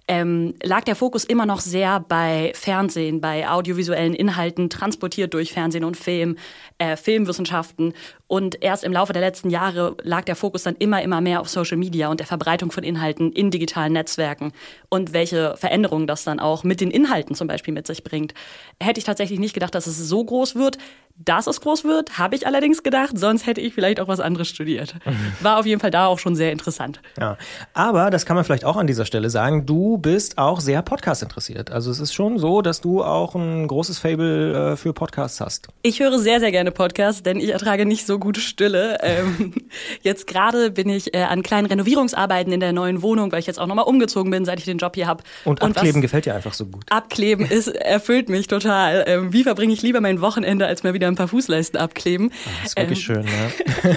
ähm, 0.09 0.55
lag 0.65 0.83
der 0.83 0.97
Fokus 0.97 1.23
immer 1.23 1.47
noch 1.47 1.61
sehr 1.61 2.01
bei 2.01 2.51
Fernsehen, 2.57 3.21
bei 3.21 3.49
audiovisuellen 3.49 4.15
Inhalten, 4.15 4.69
transportiert 4.69 5.33
durch 5.35 5.53
Fernsehen 5.53 5.85
und 5.85 5.97
Film, 5.97 6.37
äh, 6.79 6.97
Filmwissenschaften. 6.97 7.95
Und 8.27 8.61
erst 8.61 8.83
im 8.83 8.93
Laufe 8.93 9.13
der 9.13 9.23
letzten 9.23 9.51
Jahre 9.51 9.97
lag 10.03 10.25
der 10.25 10.35
Fokus 10.35 10.65
dann 10.65 10.75
immer, 10.81 11.01
immer 11.03 11.21
mehr 11.21 11.41
auf 11.41 11.49
Social 11.49 11.77
Media 11.77 12.09
und 12.09 12.19
der 12.19 12.27
Verbreitung 12.27 12.73
von 12.73 12.83
Inhalten 12.83 13.31
in 13.31 13.53
digitalen 13.53 13.93
Netzwerken 13.93 14.51
und 14.89 15.13
welche 15.13 15.57
Veränderungen 15.57 16.09
das 16.09 16.25
dann 16.25 16.41
auch 16.41 16.65
mit 16.65 16.81
den 16.81 16.91
Inhalten 16.91 17.37
zum 17.37 17.47
Beispiel 17.47 17.73
mit 17.73 17.87
sich 17.87 18.03
bringt. 18.03 18.35
Hätte 18.83 18.99
ich 18.99 19.05
tatsächlich 19.05 19.39
nicht 19.39 19.55
gedacht, 19.55 19.77
dass 19.77 19.87
es 19.87 19.97
so 19.97 20.25
groß 20.25 20.57
wird. 20.57 20.79
Dass 21.17 21.47
es 21.47 21.61
groß 21.61 21.85
wird, 21.85 22.19
habe 22.19 22.35
ich 22.35 22.47
allerdings 22.47 22.83
gedacht, 22.83 23.19
sonst 23.19 23.47
hätte 23.47 23.61
ich 23.61 23.75
vielleicht 23.75 24.01
auch 24.01 24.09
was 24.09 24.21
anderes 24.21 24.49
studiert. 24.49 24.95
War 25.41 25.59
auf 25.59 25.67
jeden 25.67 25.81
Fall 25.81 25.91
da 25.91 26.07
auch 26.07 26.19
schon 26.19 26.35
sehr 26.35 26.51
interessant. 26.51 27.01
Ja, 27.19 27.37
aber 27.75 28.09
das 28.11 28.25
kann 28.25 28.37
man 28.37 28.45
vielleicht 28.45 28.65
auch 28.65 28.77
an 28.77 28.87
dieser 28.87 29.05
Stelle 29.05 29.29
sagen, 29.29 29.67
du 29.67 29.99
bist 29.99 30.39
auch 30.39 30.61
sehr 30.61 30.81
Podcast 30.83 31.23
interessiert. 31.23 31.71
Also 31.71 31.91
es 31.91 32.01
ist 32.01 32.15
schon 32.15 32.39
so, 32.39 32.63
dass 32.63 32.81
du 32.81 33.05
auch 33.05 33.35
ein 33.35 33.69
großes 33.69 33.99
Fable 33.99 34.73
äh, 34.73 34.77
für 34.77 34.95
Podcasts 34.95 35.41
hast. 35.41 35.69
Ich 35.83 36.01
höre 36.01 36.19
sehr, 36.19 36.41
sehr 36.41 36.53
gerne 36.53 36.71
Podcasts, 36.71 37.23
denn 37.23 37.39
ich 37.39 37.51
ertrage 37.51 37.85
nicht 37.85 38.07
so 38.07 38.19
gute 38.19 38.41
Stille. 38.41 38.99
Ähm, 39.11 39.55
jetzt 40.03 40.27
gerade 40.29 40.71
bin 40.71 40.89
ich 40.89 41.15
äh, 41.15 41.23
an 41.23 41.43
kleinen 41.43 41.67
Renovierungsarbeiten 41.67 42.53
in 42.53 42.61
der 42.61 42.73
neuen 42.73 43.03
Wohnung, 43.03 43.33
weil 43.33 43.41
ich 43.41 43.47
jetzt 43.47 43.59
auch 43.59 43.67
nochmal 43.67 43.87
umgezogen 43.87 44.31
bin, 44.31 44.45
seit 44.45 44.59
ich 44.61 44.67
den 44.67 44.79
Job 44.79 44.95
hier 44.95 45.09
habe. 45.09 45.25
Und, 45.45 45.61
Und 45.63 45.77
Abkleben 45.77 46.01
gefällt 46.01 46.27
dir 46.27 46.35
einfach 46.35 46.53
so 46.53 46.67
gut. 46.67 46.85
Abkleben 46.91 47.45
ist, 47.45 47.69
erfüllt 47.69 48.29
mich 48.29 48.47
total. 48.47 49.05
Ähm, 49.07 49.33
wie 49.33 49.43
verbringe 49.43 49.73
ich 49.73 49.83
lieber 49.83 50.01
mein 50.01 50.21
Wochenende, 50.21 50.67
als 50.67 50.85
mal 50.85 50.95
wieder 50.95 51.00
ein 51.09 51.17
paar 51.17 51.29
Fußleisten 51.29 51.79
abkleben? 51.79 52.31
Ah, 52.33 52.49
das 52.63 52.73
ist 52.73 52.79
wirklich 52.79 53.09
ähm, 53.09 53.15
schön, 53.15 53.27
ja. 53.27 53.97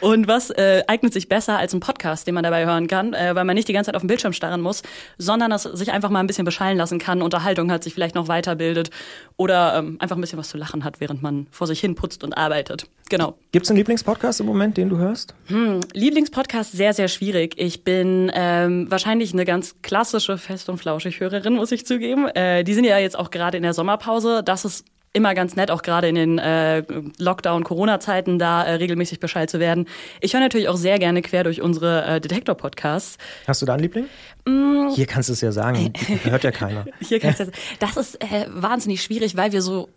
Und 0.00 0.28
was 0.28 0.50
äh, 0.50 0.82
eignet 0.86 1.12
sich 1.12 1.28
besser 1.28 1.58
als 1.58 1.74
ein 1.74 1.80
Podcast, 1.80 2.26
den 2.26 2.34
man 2.34 2.44
dabei 2.44 2.66
hören 2.66 2.86
kann, 2.86 3.14
äh, 3.14 3.34
weil 3.34 3.44
man 3.44 3.54
nicht 3.54 3.68
die 3.68 3.72
ganze 3.72 3.88
Zeit 3.88 3.96
auf 3.96 4.02
den 4.02 4.08
Bildschirm 4.08 4.32
starren 4.32 4.60
muss, 4.60 4.82
sondern 5.18 5.52
es 5.52 5.62
sich 5.62 5.92
einfach 5.92 6.10
mal 6.10 6.20
ein 6.20 6.26
bisschen 6.26 6.44
beschallen 6.44 6.76
lassen 6.76 6.98
kann, 6.98 7.22
Unterhaltung 7.22 7.70
hat, 7.70 7.84
sich 7.84 7.94
vielleicht 7.94 8.14
noch 8.14 8.28
weiterbildet 8.28 8.90
oder 9.36 9.76
ähm, 9.78 9.96
einfach 10.00 10.16
ein 10.16 10.20
bisschen 10.20 10.38
was 10.38 10.48
zu 10.48 10.58
lachen 10.58 10.84
hat, 10.84 11.00
während 11.00 11.22
man 11.22 11.46
vor 11.50 11.66
sich 11.66 11.80
hin 11.80 11.94
putzt 11.94 12.24
und 12.24 12.36
arbeitet. 12.36 12.86
Genau. 13.10 13.36
Gibt 13.52 13.66
es 13.66 13.70
einen 13.70 13.78
Lieblingspodcast 13.78 14.40
im 14.40 14.46
Moment, 14.46 14.76
den 14.76 14.88
du 14.88 14.96
hörst? 14.96 15.34
Hm, 15.46 15.80
Lieblingspodcast 15.92 16.72
sehr, 16.72 16.94
sehr 16.94 17.08
schwierig. 17.08 17.54
Ich 17.58 17.82
bin 17.82 18.30
ähm, 18.34 18.88
wahrscheinlich 18.90 19.32
eine 19.32 19.44
ganz 19.44 19.74
klassische 19.82 20.38
Fest- 20.38 20.68
und 20.68 20.78
Flauschig-Hörerin, 20.78 21.54
muss 21.54 21.72
ich 21.72 21.84
zugeben. 21.84 22.28
Äh, 22.28 22.62
die 22.62 22.74
sind 22.74 22.84
ja 22.84 22.98
jetzt 22.98 23.18
auch 23.18 23.30
gerade 23.30 23.56
in 23.56 23.64
der 23.64 23.74
Sommerpause. 23.74 24.42
Das 24.44 24.64
ist 24.64 24.84
immer 25.12 25.34
ganz 25.34 25.56
nett, 25.56 25.70
auch 25.70 25.82
gerade 25.82 26.08
in 26.08 26.14
den 26.14 26.38
äh, 26.38 26.84
Lockdown-Corona-Zeiten 27.18 28.38
da 28.38 28.62
äh, 28.62 28.74
regelmäßig 28.74 29.18
Bescheid 29.18 29.50
zu 29.50 29.58
werden. 29.58 29.86
Ich 30.20 30.34
höre 30.34 30.40
natürlich 30.40 30.68
auch 30.68 30.76
sehr 30.76 30.98
gerne 30.98 31.20
quer 31.22 31.42
durch 31.42 31.60
unsere 31.60 32.04
äh, 32.04 32.20
Detektor-Podcasts. 32.20 33.18
Hast 33.46 33.60
du 33.60 33.66
da 33.66 33.72
einen 33.72 33.82
Liebling? 33.82 34.06
Mm. 34.46 34.90
Hier 34.94 35.06
kannst 35.06 35.28
du 35.28 35.32
es 35.32 35.40
ja 35.40 35.50
sagen, 35.50 35.92
hört 36.24 36.44
ja 36.44 36.52
keiner. 36.52 36.86
Hier 37.00 37.18
kannst 37.18 37.40
du 37.40 37.44
ja, 37.44 37.50
das 37.80 37.96
ist 37.96 38.22
äh, 38.22 38.46
wahnsinnig 38.48 39.02
schwierig, 39.02 39.36
weil 39.36 39.52
wir 39.52 39.62
so 39.62 39.88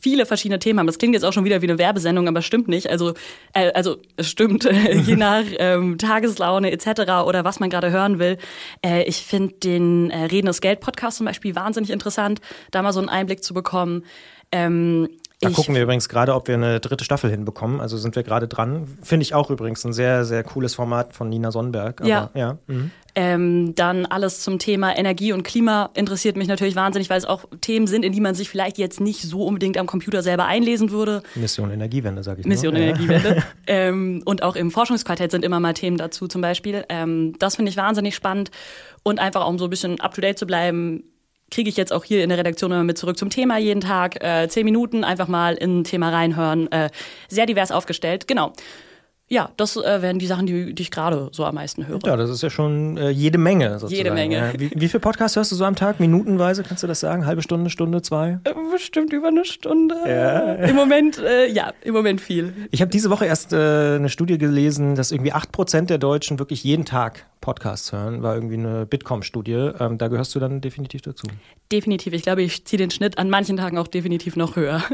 viele 0.00 0.26
verschiedene 0.26 0.58
Themen 0.58 0.78
haben. 0.78 0.86
Das 0.86 0.98
klingt 0.98 1.14
jetzt 1.14 1.24
auch 1.24 1.32
schon 1.32 1.44
wieder 1.44 1.62
wie 1.62 1.68
eine 1.68 1.78
Werbesendung, 1.78 2.28
aber 2.28 2.42
stimmt 2.42 2.68
nicht. 2.68 2.88
Also, 2.88 3.14
äh, 3.52 3.72
also 3.72 3.98
es 4.16 4.28
stimmt, 4.28 4.64
je 4.64 5.16
nach 5.16 5.44
ähm, 5.58 5.98
Tageslaune 5.98 6.70
etc. 6.70 7.26
oder 7.26 7.44
was 7.44 7.60
man 7.60 7.70
gerade 7.70 7.90
hören 7.90 8.18
will. 8.18 8.38
Äh, 8.84 9.04
ich 9.04 9.18
finde 9.18 9.54
den 9.54 10.10
äh, 10.10 10.24
Reden 10.24 10.48
ist 10.48 10.60
Geld 10.60 10.80
Podcast 10.80 11.18
zum 11.18 11.26
Beispiel 11.26 11.54
wahnsinnig 11.54 11.90
interessant, 11.90 12.40
da 12.70 12.82
mal 12.82 12.92
so 12.92 13.00
einen 13.00 13.08
Einblick 13.08 13.44
zu 13.44 13.54
bekommen. 13.54 14.04
Ähm, 14.52 15.08
da 15.42 15.48
gucken 15.48 15.74
wir 15.74 15.82
übrigens 15.82 16.10
gerade, 16.10 16.34
ob 16.34 16.48
wir 16.48 16.54
eine 16.54 16.80
dritte 16.80 17.02
Staffel 17.02 17.30
hinbekommen. 17.30 17.80
Also 17.80 17.96
sind 17.96 18.14
wir 18.14 18.22
gerade 18.22 18.46
dran. 18.46 18.86
Finde 19.02 19.22
ich 19.22 19.34
auch 19.34 19.50
übrigens 19.50 19.82
ein 19.86 19.94
sehr, 19.94 20.26
sehr 20.26 20.44
cooles 20.44 20.74
Format 20.74 21.14
von 21.14 21.30
Nina 21.30 21.50
Sonnenberg. 21.50 22.02
Aber, 22.02 22.08
ja. 22.08 22.30
ja. 22.34 22.58
Mhm. 22.66 22.90
Ähm, 23.14 23.74
dann 23.74 24.04
alles 24.04 24.40
zum 24.40 24.58
Thema 24.58 24.96
Energie 24.96 25.32
und 25.32 25.42
Klima 25.42 25.90
interessiert 25.94 26.36
mich 26.36 26.46
natürlich 26.46 26.76
wahnsinnig, 26.76 27.08
weil 27.08 27.18
es 27.18 27.24
auch 27.24 27.46
Themen 27.62 27.86
sind, 27.86 28.04
in 28.04 28.12
die 28.12 28.20
man 28.20 28.34
sich 28.34 28.50
vielleicht 28.50 28.76
jetzt 28.76 29.00
nicht 29.00 29.22
so 29.22 29.44
unbedingt 29.44 29.78
am 29.78 29.86
Computer 29.86 30.22
selber 30.22 30.44
einlesen 30.44 30.90
würde. 30.90 31.22
Mission 31.34 31.70
Energiewende, 31.70 32.22
sage 32.22 32.42
ich 32.42 32.46
Mission 32.46 32.74
nur. 32.74 32.82
Energiewende. 32.82 33.42
Ähm, 33.66 34.22
und 34.24 34.42
auch 34.42 34.56
im 34.56 34.72
Forschungsquartett 34.72 35.30
sind 35.30 35.44
immer 35.44 35.60
mal 35.60 35.74
Themen 35.74 35.96
dazu 35.96 36.26
zum 36.26 36.40
Beispiel. 36.40 36.84
Ähm, 36.88 37.34
das 37.38 37.56
finde 37.56 37.70
ich 37.70 37.76
wahnsinnig 37.76 38.16
spannend. 38.16 38.50
Und 39.04 39.20
einfach 39.20 39.46
um 39.46 39.58
so 39.58 39.64
ein 39.64 39.70
bisschen 39.70 40.00
up-to-date 40.00 40.38
zu 40.38 40.46
bleiben, 40.46 41.04
kriege 41.50 41.68
ich 41.68 41.76
jetzt 41.76 41.92
auch 41.92 42.04
hier 42.04 42.22
in 42.22 42.28
der 42.28 42.38
Redaktion 42.38 42.70
immer 42.72 42.84
mit 42.84 42.98
zurück 42.98 43.18
zum 43.18 43.30
Thema 43.30 43.58
jeden 43.58 43.80
Tag. 43.80 44.22
Äh, 44.22 44.48
zehn 44.48 44.64
Minuten 44.64 45.04
einfach 45.04 45.28
mal 45.28 45.54
in 45.54 45.80
ein 45.80 45.84
Thema 45.84 46.10
reinhören. 46.10 46.70
Äh, 46.72 46.90
sehr 47.28 47.46
divers 47.46 47.72
aufgestellt. 47.72 48.28
Genau. 48.28 48.52
Ja, 49.32 49.48
das 49.56 49.76
äh, 49.76 50.02
wären 50.02 50.18
die 50.18 50.26
Sachen, 50.26 50.46
die, 50.46 50.74
die 50.74 50.82
ich 50.82 50.90
gerade 50.90 51.28
so 51.30 51.44
am 51.44 51.54
meisten 51.54 51.86
höre. 51.86 52.00
Ja, 52.04 52.16
das 52.16 52.30
ist 52.30 52.42
ja 52.42 52.50
schon 52.50 52.96
äh, 52.96 53.10
jede 53.10 53.38
Menge 53.38 53.78
sozusagen. 53.78 53.94
Jede 53.94 54.10
Menge. 54.10 54.52
Wie, 54.58 54.72
wie 54.74 54.88
viel 54.88 54.98
Podcasts 54.98 55.36
hörst 55.36 55.52
du 55.52 55.56
so 55.56 55.64
am 55.64 55.76
Tag? 55.76 56.00
Minutenweise, 56.00 56.64
kannst 56.64 56.82
du 56.82 56.88
das 56.88 56.98
sagen? 56.98 57.24
Halbe 57.26 57.40
Stunde, 57.40 57.70
Stunde, 57.70 58.02
zwei? 58.02 58.40
Äh, 58.42 58.54
bestimmt 58.72 59.12
über 59.12 59.28
eine 59.28 59.44
Stunde. 59.44 59.94
Ja. 60.04 60.54
Im 60.54 60.74
Moment, 60.74 61.18
äh, 61.18 61.46
ja, 61.46 61.72
im 61.82 61.94
Moment 61.94 62.20
viel. 62.20 62.52
Ich 62.72 62.80
habe 62.80 62.90
diese 62.90 63.08
Woche 63.08 63.24
erst 63.24 63.52
äh, 63.52 63.56
eine 63.94 64.08
Studie 64.08 64.36
gelesen, 64.36 64.96
dass 64.96 65.12
irgendwie 65.12 65.32
acht 65.32 65.52
Prozent 65.52 65.90
der 65.90 65.98
Deutschen 65.98 66.40
wirklich 66.40 66.64
jeden 66.64 66.84
Tag 66.84 67.24
Podcasts 67.40 67.92
hören. 67.92 68.24
War 68.24 68.34
irgendwie 68.34 68.56
eine 68.56 68.84
Bitkom-Studie. 68.84 69.70
Ähm, 69.78 69.96
da 69.96 70.08
gehörst 70.08 70.34
du 70.34 70.40
dann 70.40 70.60
definitiv 70.60 71.02
dazu. 71.02 71.28
Definitiv. 71.70 72.14
Ich 72.14 72.22
glaube, 72.22 72.42
ich 72.42 72.64
ziehe 72.64 72.78
den 72.78 72.90
Schnitt 72.90 73.16
an 73.16 73.30
manchen 73.30 73.56
Tagen 73.56 73.78
auch 73.78 73.86
definitiv 73.86 74.34
noch 74.34 74.56
höher. 74.56 74.82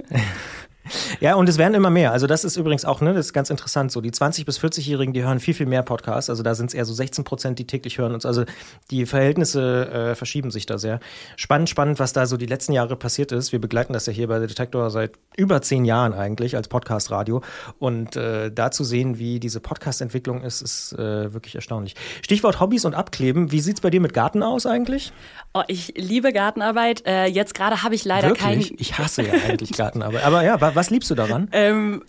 Ja, 1.20 1.34
und 1.34 1.48
es 1.48 1.58
werden 1.58 1.74
immer 1.74 1.90
mehr. 1.90 2.12
Also 2.12 2.26
das 2.26 2.44
ist 2.44 2.56
übrigens 2.56 2.84
auch, 2.84 3.00
ne, 3.00 3.14
das 3.14 3.26
ist 3.26 3.32
ganz 3.32 3.50
interessant. 3.50 3.92
So 3.92 4.00
die 4.00 4.12
20 4.12 4.44
bis 4.44 4.58
40-Jährigen, 4.60 5.12
die 5.12 5.24
hören 5.24 5.40
viel 5.40 5.54
viel 5.54 5.66
mehr 5.66 5.82
Podcasts. 5.82 6.30
Also 6.30 6.42
da 6.42 6.54
sind 6.54 6.68
es 6.68 6.74
eher 6.74 6.84
so 6.84 6.94
16 6.94 7.24
Prozent, 7.24 7.58
die 7.58 7.66
täglich 7.66 7.98
hören. 7.98 8.14
Und 8.14 8.22
so. 8.22 8.28
Also 8.28 8.44
die 8.90 9.06
Verhältnisse 9.06 9.90
äh, 9.90 10.14
verschieben 10.14 10.50
sich 10.50 10.66
da 10.66 10.78
sehr. 10.78 11.00
Spannend, 11.36 11.68
spannend, 11.68 11.98
was 11.98 12.12
da 12.12 12.26
so 12.26 12.36
die 12.36 12.46
letzten 12.46 12.72
Jahre 12.72 12.96
passiert 12.96 13.32
ist. 13.32 13.52
Wir 13.52 13.60
begleiten 13.60 13.92
das 13.92 14.06
ja 14.06 14.12
hier 14.12 14.28
bei 14.28 14.40
The 14.40 14.46
Detector 14.46 14.90
seit 14.90 15.12
über 15.36 15.62
zehn 15.62 15.84
Jahren 15.84 16.12
eigentlich 16.12 16.56
als 16.56 16.68
Podcast-Radio. 16.68 17.42
Und 17.78 18.16
äh, 18.16 18.50
da 18.50 18.70
zu 18.70 18.84
sehen, 18.84 19.18
wie 19.18 19.40
diese 19.40 19.60
Podcast-Entwicklung 19.60 20.42
ist, 20.42 20.62
ist 20.62 20.92
äh, 20.92 21.32
wirklich 21.32 21.54
erstaunlich. 21.54 21.94
Stichwort 22.22 22.60
Hobbys 22.60 22.84
und 22.84 22.94
Abkleben. 22.94 23.52
Wie 23.52 23.60
sieht's 23.60 23.80
bei 23.80 23.90
dir 23.90 24.00
mit 24.00 24.12
Garten 24.12 24.42
aus 24.42 24.66
eigentlich? 24.66 25.12
Oh, 25.54 25.62
ich 25.68 25.94
liebe 25.96 26.32
Gartenarbeit. 26.32 27.06
Äh, 27.06 27.26
jetzt 27.26 27.54
gerade 27.54 27.82
habe 27.82 27.94
ich 27.94 28.04
leider 28.04 28.28
Wirklich? 28.28 28.44
keinen. 28.44 28.76
Ich 28.78 28.98
hasse 28.98 29.22
ja 29.22 29.32
eigentlich 29.32 29.72
Gartenarbeit. 29.72 30.24
Aber 30.24 30.44
ja, 30.44 30.60
was 30.76 30.90
liebst 30.90 31.10
du 31.10 31.14
daran? 31.14 31.48
Ähm, 31.52 32.02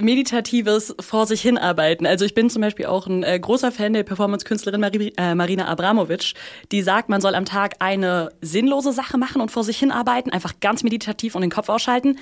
meditatives 0.00 0.94
vor 1.00 1.26
sich 1.26 1.40
hinarbeiten. 1.40 2.06
Also 2.06 2.26
ich 2.26 2.34
bin 2.34 2.50
zum 2.50 2.60
Beispiel 2.60 2.86
auch 2.86 3.06
ein 3.06 3.22
äh, 3.22 3.38
großer 3.40 3.72
Fan 3.72 3.94
der 3.94 4.02
Performance-Künstlerin 4.02 4.80
Mari 4.80 5.14
äh, 5.16 5.34
Marina 5.34 5.66
Abramovic, 5.66 6.34
die 6.72 6.82
sagt, 6.82 7.08
man 7.08 7.22
soll 7.22 7.34
am 7.34 7.46
Tag 7.46 7.76
eine 7.78 8.30
sinnlose 8.42 8.92
Sache 8.92 9.16
machen 9.16 9.40
und 9.40 9.50
vor 9.50 9.64
sich 9.64 9.78
hinarbeiten, 9.78 10.30
einfach 10.30 10.60
ganz 10.60 10.82
meditativ 10.82 11.34
und 11.34 11.40
den 11.40 11.50
Kopf 11.50 11.70
ausschalten. 11.70 12.18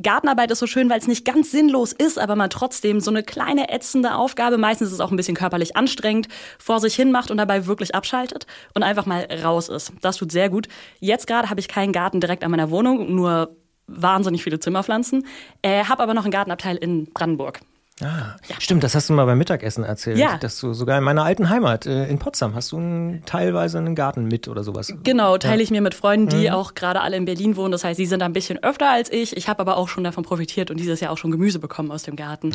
Gartenarbeit 0.00 0.52
ist 0.52 0.60
so 0.60 0.68
schön, 0.68 0.88
weil 0.90 1.00
es 1.00 1.08
nicht 1.08 1.24
ganz 1.24 1.50
sinnlos 1.50 1.92
ist, 1.92 2.20
aber 2.20 2.36
man 2.36 2.50
trotzdem 2.50 3.00
so 3.00 3.10
eine 3.10 3.24
kleine 3.24 3.68
ätzende 3.68 4.14
Aufgabe, 4.14 4.56
meistens 4.56 4.88
ist 4.88 4.94
es 4.94 5.00
auch 5.00 5.10
ein 5.10 5.16
bisschen 5.16 5.36
körperlich 5.36 5.76
anstrengend, 5.76 6.28
vor 6.58 6.78
sich 6.78 6.94
hin 6.94 7.10
macht 7.10 7.32
und 7.32 7.36
dabei 7.36 7.66
wirklich 7.66 7.96
abschaltet 7.96 8.46
und 8.74 8.84
einfach 8.84 9.06
mal 9.06 9.26
raus 9.42 9.68
ist. 9.68 9.92
Das 10.02 10.18
tut 10.18 10.30
sehr 10.30 10.50
gut. 10.50 10.68
Jetzt 11.00 11.26
gerade 11.26 11.50
habe 11.50 11.58
ich 11.58 11.66
keinen 11.66 11.92
Garten 11.92 12.20
direkt 12.20 12.44
an 12.44 12.52
meiner 12.52 12.70
Wohnung, 12.70 13.12
nur 13.12 13.56
wahnsinnig 13.88 14.44
viele 14.44 14.60
Zimmerpflanzen, 14.60 15.26
äh, 15.62 15.84
habe 15.84 16.02
aber 16.02 16.14
noch 16.14 16.24
einen 16.24 16.32
Gartenabteil 16.32 16.76
in 16.76 17.06
Brandenburg. 17.06 17.60
Ah, 18.00 18.36
Stimmt, 18.60 18.84
das 18.84 18.94
hast 18.94 19.08
du 19.08 19.12
mal 19.12 19.24
beim 19.24 19.38
Mittagessen 19.38 19.82
erzählt. 19.82 20.18
Ja. 20.18 20.36
Dass 20.36 20.60
du 20.60 20.72
sogar 20.72 20.98
in 20.98 21.04
meiner 21.04 21.24
alten 21.24 21.50
Heimat 21.50 21.84
äh, 21.86 22.06
in 22.08 22.18
Potsdam 22.18 22.54
hast 22.54 22.70
du 22.70 22.76
einen, 22.76 23.24
teilweise 23.24 23.78
einen 23.78 23.96
Garten 23.96 24.26
mit 24.26 24.46
oder 24.46 24.62
sowas. 24.62 24.92
Genau, 25.02 25.36
teile 25.38 25.62
ich 25.62 25.70
mir 25.70 25.80
mit 25.80 25.94
Freunden, 25.94 26.28
die 26.28 26.50
auch 26.50 26.74
gerade 26.74 27.00
alle 27.00 27.16
in 27.16 27.24
Berlin 27.24 27.56
wohnen. 27.56 27.72
Das 27.72 27.82
heißt, 27.82 27.96
sie 27.96 28.06
sind 28.06 28.22
ein 28.22 28.32
bisschen 28.32 28.62
öfter 28.62 28.88
als 28.88 29.10
ich. 29.10 29.36
Ich 29.36 29.48
habe 29.48 29.60
aber 29.60 29.76
auch 29.76 29.88
schon 29.88 30.04
davon 30.04 30.22
profitiert 30.22 30.70
und 30.70 30.78
dieses 30.78 31.00
Jahr 31.00 31.10
auch 31.12 31.18
schon 31.18 31.32
Gemüse 31.32 31.58
bekommen 31.58 31.90
aus 31.90 32.04
dem 32.04 32.14
Garten. 32.14 32.52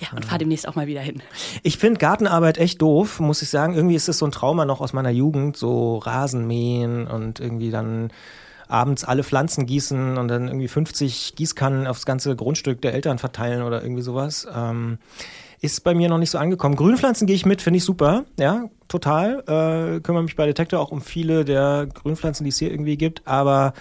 Ja, 0.00 0.08
und 0.16 0.24
fahre 0.24 0.38
demnächst 0.38 0.66
auch 0.66 0.74
mal 0.74 0.88
wieder 0.88 1.02
hin. 1.02 1.22
Ich 1.62 1.78
finde 1.78 1.98
Gartenarbeit 1.98 2.58
echt 2.58 2.82
doof, 2.82 3.20
muss 3.20 3.42
ich 3.42 3.50
sagen. 3.50 3.74
Irgendwie 3.74 3.94
ist 3.94 4.08
es 4.08 4.18
so 4.18 4.26
ein 4.26 4.32
Trauma 4.32 4.64
noch 4.64 4.80
aus 4.80 4.92
meiner 4.92 5.10
Jugend, 5.10 5.56
so 5.56 5.98
Rasenmähen 5.98 7.06
und 7.06 7.38
irgendwie 7.38 7.70
dann 7.70 8.10
abends 8.70 9.04
alle 9.04 9.24
Pflanzen 9.24 9.66
gießen 9.66 10.16
und 10.16 10.28
dann 10.28 10.48
irgendwie 10.48 10.68
50 10.68 11.34
Gießkannen 11.36 11.86
aufs 11.86 12.06
ganze 12.06 12.36
Grundstück 12.36 12.80
der 12.82 12.94
Eltern 12.94 13.18
verteilen 13.18 13.62
oder 13.62 13.82
irgendwie 13.82 14.02
sowas. 14.02 14.46
Ähm, 14.54 14.98
ist 15.60 15.84
bei 15.84 15.94
mir 15.94 16.08
noch 16.08 16.18
nicht 16.18 16.30
so 16.30 16.38
angekommen. 16.38 16.76
Grünpflanzen 16.76 17.26
gehe 17.26 17.36
ich 17.36 17.44
mit, 17.44 17.60
finde 17.60 17.78
ich 17.78 17.84
super. 17.84 18.24
Ja, 18.38 18.64
total. 18.88 19.40
Äh, 19.40 20.00
kümmere 20.00 20.22
mich 20.22 20.36
bei 20.36 20.46
Detektor 20.46 20.80
auch 20.80 20.90
um 20.90 21.02
viele 21.02 21.44
der 21.44 21.86
Grünpflanzen, 21.92 22.44
die 22.44 22.50
es 22.50 22.58
hier 22.58 22.70
irgendwie 22.70 22.96
gibt. 22.96 23.26
Aber 23.26 23.74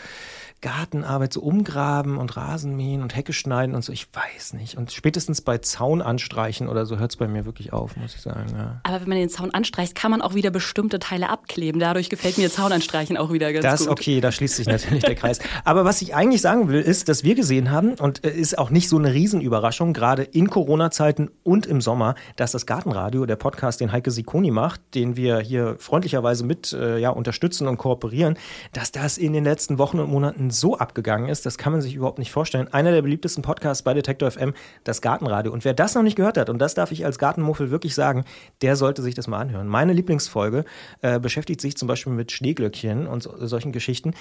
Gartenarbeit, 0.61 1.33
so 1.33 1.41
umgraben 1.41 2.17
und 2.17 2.35
Rasenmähen 2.35 3.01
und 3.01 3.15
Hecke 3.15 3.33
schneiden 3.33 3.75
und 3.75 3.83
so, 3.83 3.93
ich 3.93 4.07
weiß 4.13 4.53
nicht. 4.53 4.77
Und 4.77 4.91
spätestens 4.91 5.41
bei 5.41 5.57
Zaun 5.59 6.01
anstreichen 6.01 6.67
oder 6.67 6.85
so 6.85 6.97
hört 6.97 7.11
es 7.11 7.17
bei 7.17 7.27
mir 7.27 7.45
wirklich 7.45 7.71
auf, 7.71 7.95
muss 7.95 8.15
ich 8.15 8.21
sagen. 8.21 8.45
Ja. 8.55 8.81
Aber 8.83 9.01
wenn 9.01 9.09
man 9.09 9.17
den 9.17 9.29
Zaun 9.29 9.51
anstreicht, 9.51 9.95
kann 9.95 10.11
man 10.11 10.21
auch 10.21 10.33
wieder 10.33 10.51
bestimmte 10.51 10.99
Teile 10.99 11.29
abkleben. 11.29 11.79
Dadurch 11.79 12.09
gefällt 12.09 12.37
mir 12.37 12.51
Zaunanstreichen 12.51 13.17
auch 13.17 13.31
wieder 13.31 13.53
ganz 13.53 13.63
Das 13.63 13.79
gut. 13.81 13.89
okay, 13.89 14.21
da 14.21 14.31
schließt 14.31 14.55
sich 14.55 14.67
natürlich 14.67 15.03
der 15.03 15.15
Kreis. 15.15 15.39
Aber 15.63 15.85
was 15.85 16.01
ich 16.01 16.13
eigentlich 16.15 16.41
sagen 16.41 16.67
will, 16.67 16.81
ist, 16.81 17.09
dass 17.09 17.23
wir 17.23 17.35
gesehen 17.35 17.71
haben, 17.71 17.93
und 17.95 18.25
äh, 18.25 18.31
ist 18.31 18.57
auch 18.57 18.69
nicht 18.69 18.89
so 18.89 18.97
eine 18.97 19.13
Riesenüberraschung, 19.13 19.93
gerade 19.93 20.23
in 20.23 20.49
Corona-Zeiten 20.49 21.29
und 21.43 21.65
im 21.65 21.81
Sommer, 21.81 22.15
dass 22.35 22.51
das 22.51 22.65
Gartenradio, 22.65 23.25
der 23.25 23.35
Podcast, 23.37 23.79
den 23.81 23.91
Heike 23.91 24.11
Sikoni 24.11 24.51
macht, 24.51 24.81
den 24.93 25.15
wir 25.15 25.39
hier 25.39 25.75
freundlicherweise 25.79 26.45
mit 26.45 26.73
äh, 26.73 26.97
ja, 26.97 27.11
unterstützen 27.11 27.67
und 27.67 27.77
kooperieren, 27.77 28.37
dass 28.73 28.91
das 28.91 29.17
in 29.17 29.33
den 29.33 29.43
letzten 29.43 29.77
Wochen 29.77 29.99
und 29.99 30.09
Monaten 30.09 30.48
so 30.51 30.77
abgegangen 30.77 31.29
ist, 31.29 31.45
das 31.45 31.57
kann 31.57 31.71
man 31.71 31.81
sich 31.81 31.95
überhaupt 31.95 32.19
nicht 32.19 32.31
vorstellen. 32.31 32.67
Einer 32.73 32.91
der 32.91 33.01
beliebtesten 33.01 33.43
Podcasts 33.43 33.83
bei 33.83 33.93
Detektor 33.93 34.31
FM, 34.31 34.53
das 34.83 35.01
Gartenradio. 35.01 35.51
Und 35.51 35.65
wer 35.65 35.73
das 35.73 35.95
noch 35.95 36.03
nicht 36.03 36.15
gehört 36.15 36.37
hat, 36.37 36.49
und 36.49 36.59
das 36.59 36.73
darf 36.73 36.91
ich 36.91 37.05
als 37.05 37.19
Gartenmuffel 37.19 37.71
wirklich 37.71 37.95
sagen, 37.95 38.25
der 38.61 38.75
sollte 38.75 39.01
sich 39.01 39.15
das 39.15 39.27
mal 39.27 39.39
anhören. 39.39 39.67
Meine 39.67 39.93
Lieblingsfolge 39.93 40.65
äh, 41.01 41.19
beschäftigt 41.19 41.61
sich 41.61 41.77
zum 41.77 41.87
Beispiel 41.87 42.13
mit 42.13 42.31
Schneeglöckchen 42.31 43.07
und 43.07 43.23
so, 43.23 43.45
solchen 43.45 43.71
Geschichten. 43.71 44.13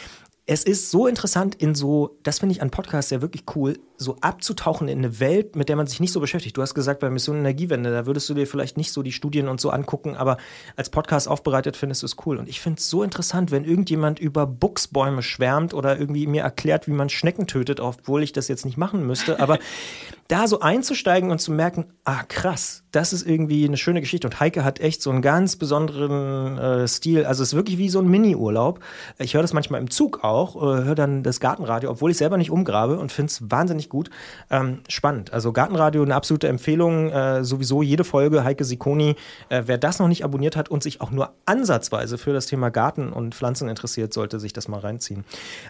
Es 0.50 0.64
ist 0.64 0.90
so 0.90 1.06
interessant, 1.06 1.56
in 1.56 1.74
so, 1.74 2.18
das 2.22 2.38
finde 2.38 2.54
ich 2.54 2.62
an 2.62 2.70
Podcasts 2.70 3.10
ja 3.10 3.20
wirklich 3.20 3.44
cool, 3.54 3.78
so 3.98 4.16
abzutauchen 4.22 4.88
in 4.88 4.98
eine 4.98 5.20
Welt, 5.20 5.56
mit 5.56 5.68
der 5.68 5.76
man 5.76 5.86
sich 5.86 6.00
nicht 6.00 6.10
so 6.10 6.20
beschäftigt. 6.20 6.56
Du 6.56 6.62
hast 6.62 6.74
gesagt, 6.74 7.00
bei 7.00 7.10
Mission 7.10 7.36
Energiewende, 7.36 7.90
da 7.90 8.06
würdest 8.06 8.30
du 8.30 8.34
dir 8.34 8.46
vielleicht 8.46 8.78
nicht 8.78 8.92
so 8.92 9.02
die 9.02 9.12
Studien 9.12 9.48
und 9.48 9.60
so 9.60 9.68
angucken, 9.68 10.16
aber 10.16 10.38
als 10.74 10.88
Podcast 10.88 11.28
aufbereitet 11.28 11.76
findest 11.76 12.02
du 12.02 12.06
es 12.06 12.16
cool. 12.24 12.38
Und 12.38 12.48
ich 12.48 12.60
finde 12.60 12.78
es 12.78 12.88
so 12.88 13.02
interessant, 13.02 13.50
wenn 13.50 13.64
irgendjemand 13.64 14.20
über 14.20 14.46
Buchsbäume 14.46 15.22
schwärmt 15.22 15.74
oder 15.74 15.98
irgendwie 15.98 16.17
mir 16.26 16.42
erklärt, 16.42 16.86
wie 16.86 16.92
man 16.92 17.08
Schnecken 17.08 17.46
tötet, 17.46 17.80
obwohl 17.80 18.22
ich 18.22 18.32
das 18.32 18.48
jetzt 18.48 18.64
nicht 18.64 18.76
machen 18.76 19.06
müsste. 19.06 19.40
Aber 19.40 19.58
da 20.28 20.46
so 20.46 20.60
einzusteigen 20.60 21.30
und 21.30 21.40
zu 21.40 21.52
merken, 21.52 21.86
ah 22.04 22.22
krass, 22.28 22.84
das 22.92 23.14
ist 23.14 23.26
irgendwie 23.26 23.64
eine 23.64 23.78
schöne 23.78 24.00
Geschichte. 24.00 24.26
Und 24.26 24.40
Heike 24.40 24.62
hat 24.62 24.78
echt 24.78 25.02
so 25.02 25.10
einen 25.10 25.22
ganz 25.22 25.56
besonderen 25.56 26.58
äh, 26.58 26.88
Stil. 26.88 27.24
Also 27.24 27.42
es 27.42 27.50
ist 27.50 27.54
wirklich 27.54 27.78
wie 27.78 27.88
so 27.88 27.98
ein 28.00 28.08
Mini-Urlaub. 28.08 28.80
Ich 29.18 29.34
höre 29.34 29.42
das 29.42 29.54
manchmal 29.54 29.80
im 29.80 29.90
Zug 29.90 30.24
auch, 30.24 30.56
äh, 30.56 30.84
höre 30.84 30.94
dann 30.94 31.22
das 31.22 31.40
Gartenradio, 31.40 31.90
obwohl 31.90 32.10
ich 32.10 32.18
selber 32.18 32.36
nicht 32.36 32.50
umgrabe 32.50 32.98
und 32.98 33.10
finde 33.10 33.30
es 33.30 33.50
wahnsinnig 33.50 33.88
gut. 33.88 34.10
Ähm, 34.50 34.80
spannend. 34.88 35.32
Also 35.32 35.52
Gartenradio 35.52 36.02
eine 36.02 36.14
absolute 36.14 36.48
Empfehlung. 36.48 37.10
Äh, 37.10 37.44
sowieso 37.44 37.82
jede 37.82 38.04
Folge 38.04 38.44
Heike 38.44 38.64
Sikoni. 38.64 39.16
Äh, 39.48 39.62
wer 39.66 39.78
das 39.78 39.98
noch 39.98 40.08
nicht 40.08 40.24
abonniert 40.24 40.56
hat 40.56 40.68
und 40.68 40.82
sich 40.82 41.00
auch 41.00 41.10
nur 41.10 41.32
ansatzweise 41.46 42.18
für 42.18 42.34
das 42.34 42.46
Thema 42.46 42.70
Garten 42.70 43.12
und 43.12 43.34
Pflanzen 43.34 43.68
interessiert, 43.68 44.12
sollte 44.12 44.40
sich 44.40 44.52
das 44.52 44.68
mal 44.68 44.80
reinziehen. 44.80 45.24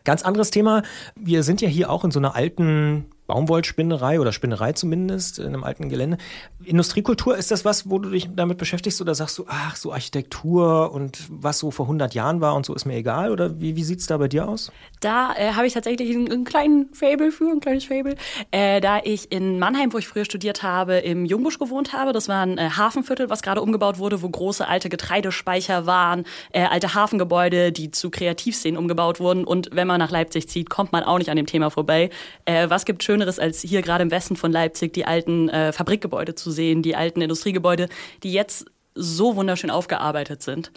Ganz 0.04 0.24
anderes 0.38 0.50
Thema. 0.52 0.83
Wir 1.16 1.42
sind 1.42 1.61
ja 1.61 1.68
hier 1.68 1.90
auch 1.90 2.04
in 2.04 2.12
so 2.12 2.21
einer 2.21 2.37
alten 2.37 3.07
Baumwollspinnerei 3.28 4.18
oder 4.20 4.32
Spinnerei 4.32 4.73
zumindest 4.73 5.38
in 5.38 5.49
einem 5.49 5.62
alten 5.62 5.90
Gelände. 5.90 6.16
Industriekultur, 6.64 7.37
ist 7.37 7.50
das 7.50 7.64
was, 7.64 7.88
wo 7.88 7.99
du 7.99 8.08
dich 8.11 8.28
damit 8.35 8.56
beschäftigst 8.56 9.00
oder 9.02 9.14
sagst 9.14 9.37
du, 9.38 9.44
ach, 9.47 9.76
so 9.76 9.92
Architektur 9.92 10.92
und 10.92 11.18
was 11.28 11.58
so 11.58 11.70
vor 11.70 11.85
100 11.87 12.14
Jahren 12.14 12.40
war 12.40 12.54
und 12.54 12.64
so 12.64 12.75
ist 12.75 12.87
mir 12.87 12.97
egal? 12.97 13.30
Oder 13.30 13.61
wie, 13.61 13.76
wie 13.76 13.85
sieht 13.85 14.00
es 14.00 14.06
da 14.06 14.16
bei 14.16 14.28
dir 14.28 14.49
aus? 14.49 14.73
Da 15.00 15.35
äh, 15.37 15.52
habe 15.52 15.66
ich 15.66 15.75
tatsächlich 15.75 16.14
einen, 16.16 16.32
einen 16.32 16.44
kleinen 16.44 16.88
Fable 16.94 17.30
für, 17.30 17.50
ein 17.50 17.61
kleines 17.61 17.85
Fable. 17.85 18.16
Äh, 18.50 18.80
da 18.80 19.00
ich 19.04 19.30
in 19.30 19.58
Mannheim, 19.58 19.92
wo 19.92 19.99
ich 19.99 20.08
früher 20.08 20.25
studiert 20.25 20.62
habe, 20.62 20.94
im 20.94 21.26
Jungbusch 21.26 21.58
gewohnt 21.58 21.92
habe. 21.92 22.14
Das 22.14 22.28
war 22.28 22.42
ein 22.42 22.56
äh, 22.56 22.70
Hafenviertel, 22.70 23.28
was 23.28 23.42
gerade 23.42 23.61
umgebaut 23.61 23.99
wurde, 23.99 24.23
wo 24.23 24.28
große 24.28 24.66
alte 24.66 24.88
Getreidespeicher 24.88 25.85
waren, 25.85 26.25
äh, 26.52 26.62
alte 26.64 26.94
Hafengebäude, 26.94 27.73
die 27.73 27.90
zu 27.90 28.08
Kreativszenen 28.08 28.78
umgebaut 28.78 29.20
wurden. 29.20 29.44
Und 29.44 29.68
wenn 29.73 29.87
man 29.87 29.99
nach 29.99 30.11
Leipzig 30.11 30.49
zieht, 30.49 30.70
kommt 30.70 30.92
man 30.92 31.04
auch 31.04 31.18
nicht 31.18 31.28
an 31.30 31.37
dem 31.37 31.47
Thema 31.47 31.70
vorbei. 31.70 32.08
Äh, 32.47 32.70
was 32.70 32.87
gibt 32.87 33.04
Schöneres, 33.18 33.40
als 33.40 33.62
hier 33.62 33.82
gerade 33.82 34.02
im 34.02 34.12
Westen 34.12 34.37
von 34.37 34.52
Leipzig 34.52 34.92
die 34.92 35.04
alten 35.04 35.48
äh, 35.48 35.72
Fabrikgebäude 35.72 36.37
zu 36.37 36.52
sehen, 36.52 36.82
die 36.82 36.94
alten 36.94 37.20
Industriegebäude, 37.20 37.88
die 38.22 38.32
jetzt 38.32 38.66
so 38.94 39.34
wunderschön 39.34 39.70
aufgearbeitet 39.70 40.40
sind. 40.42 40.70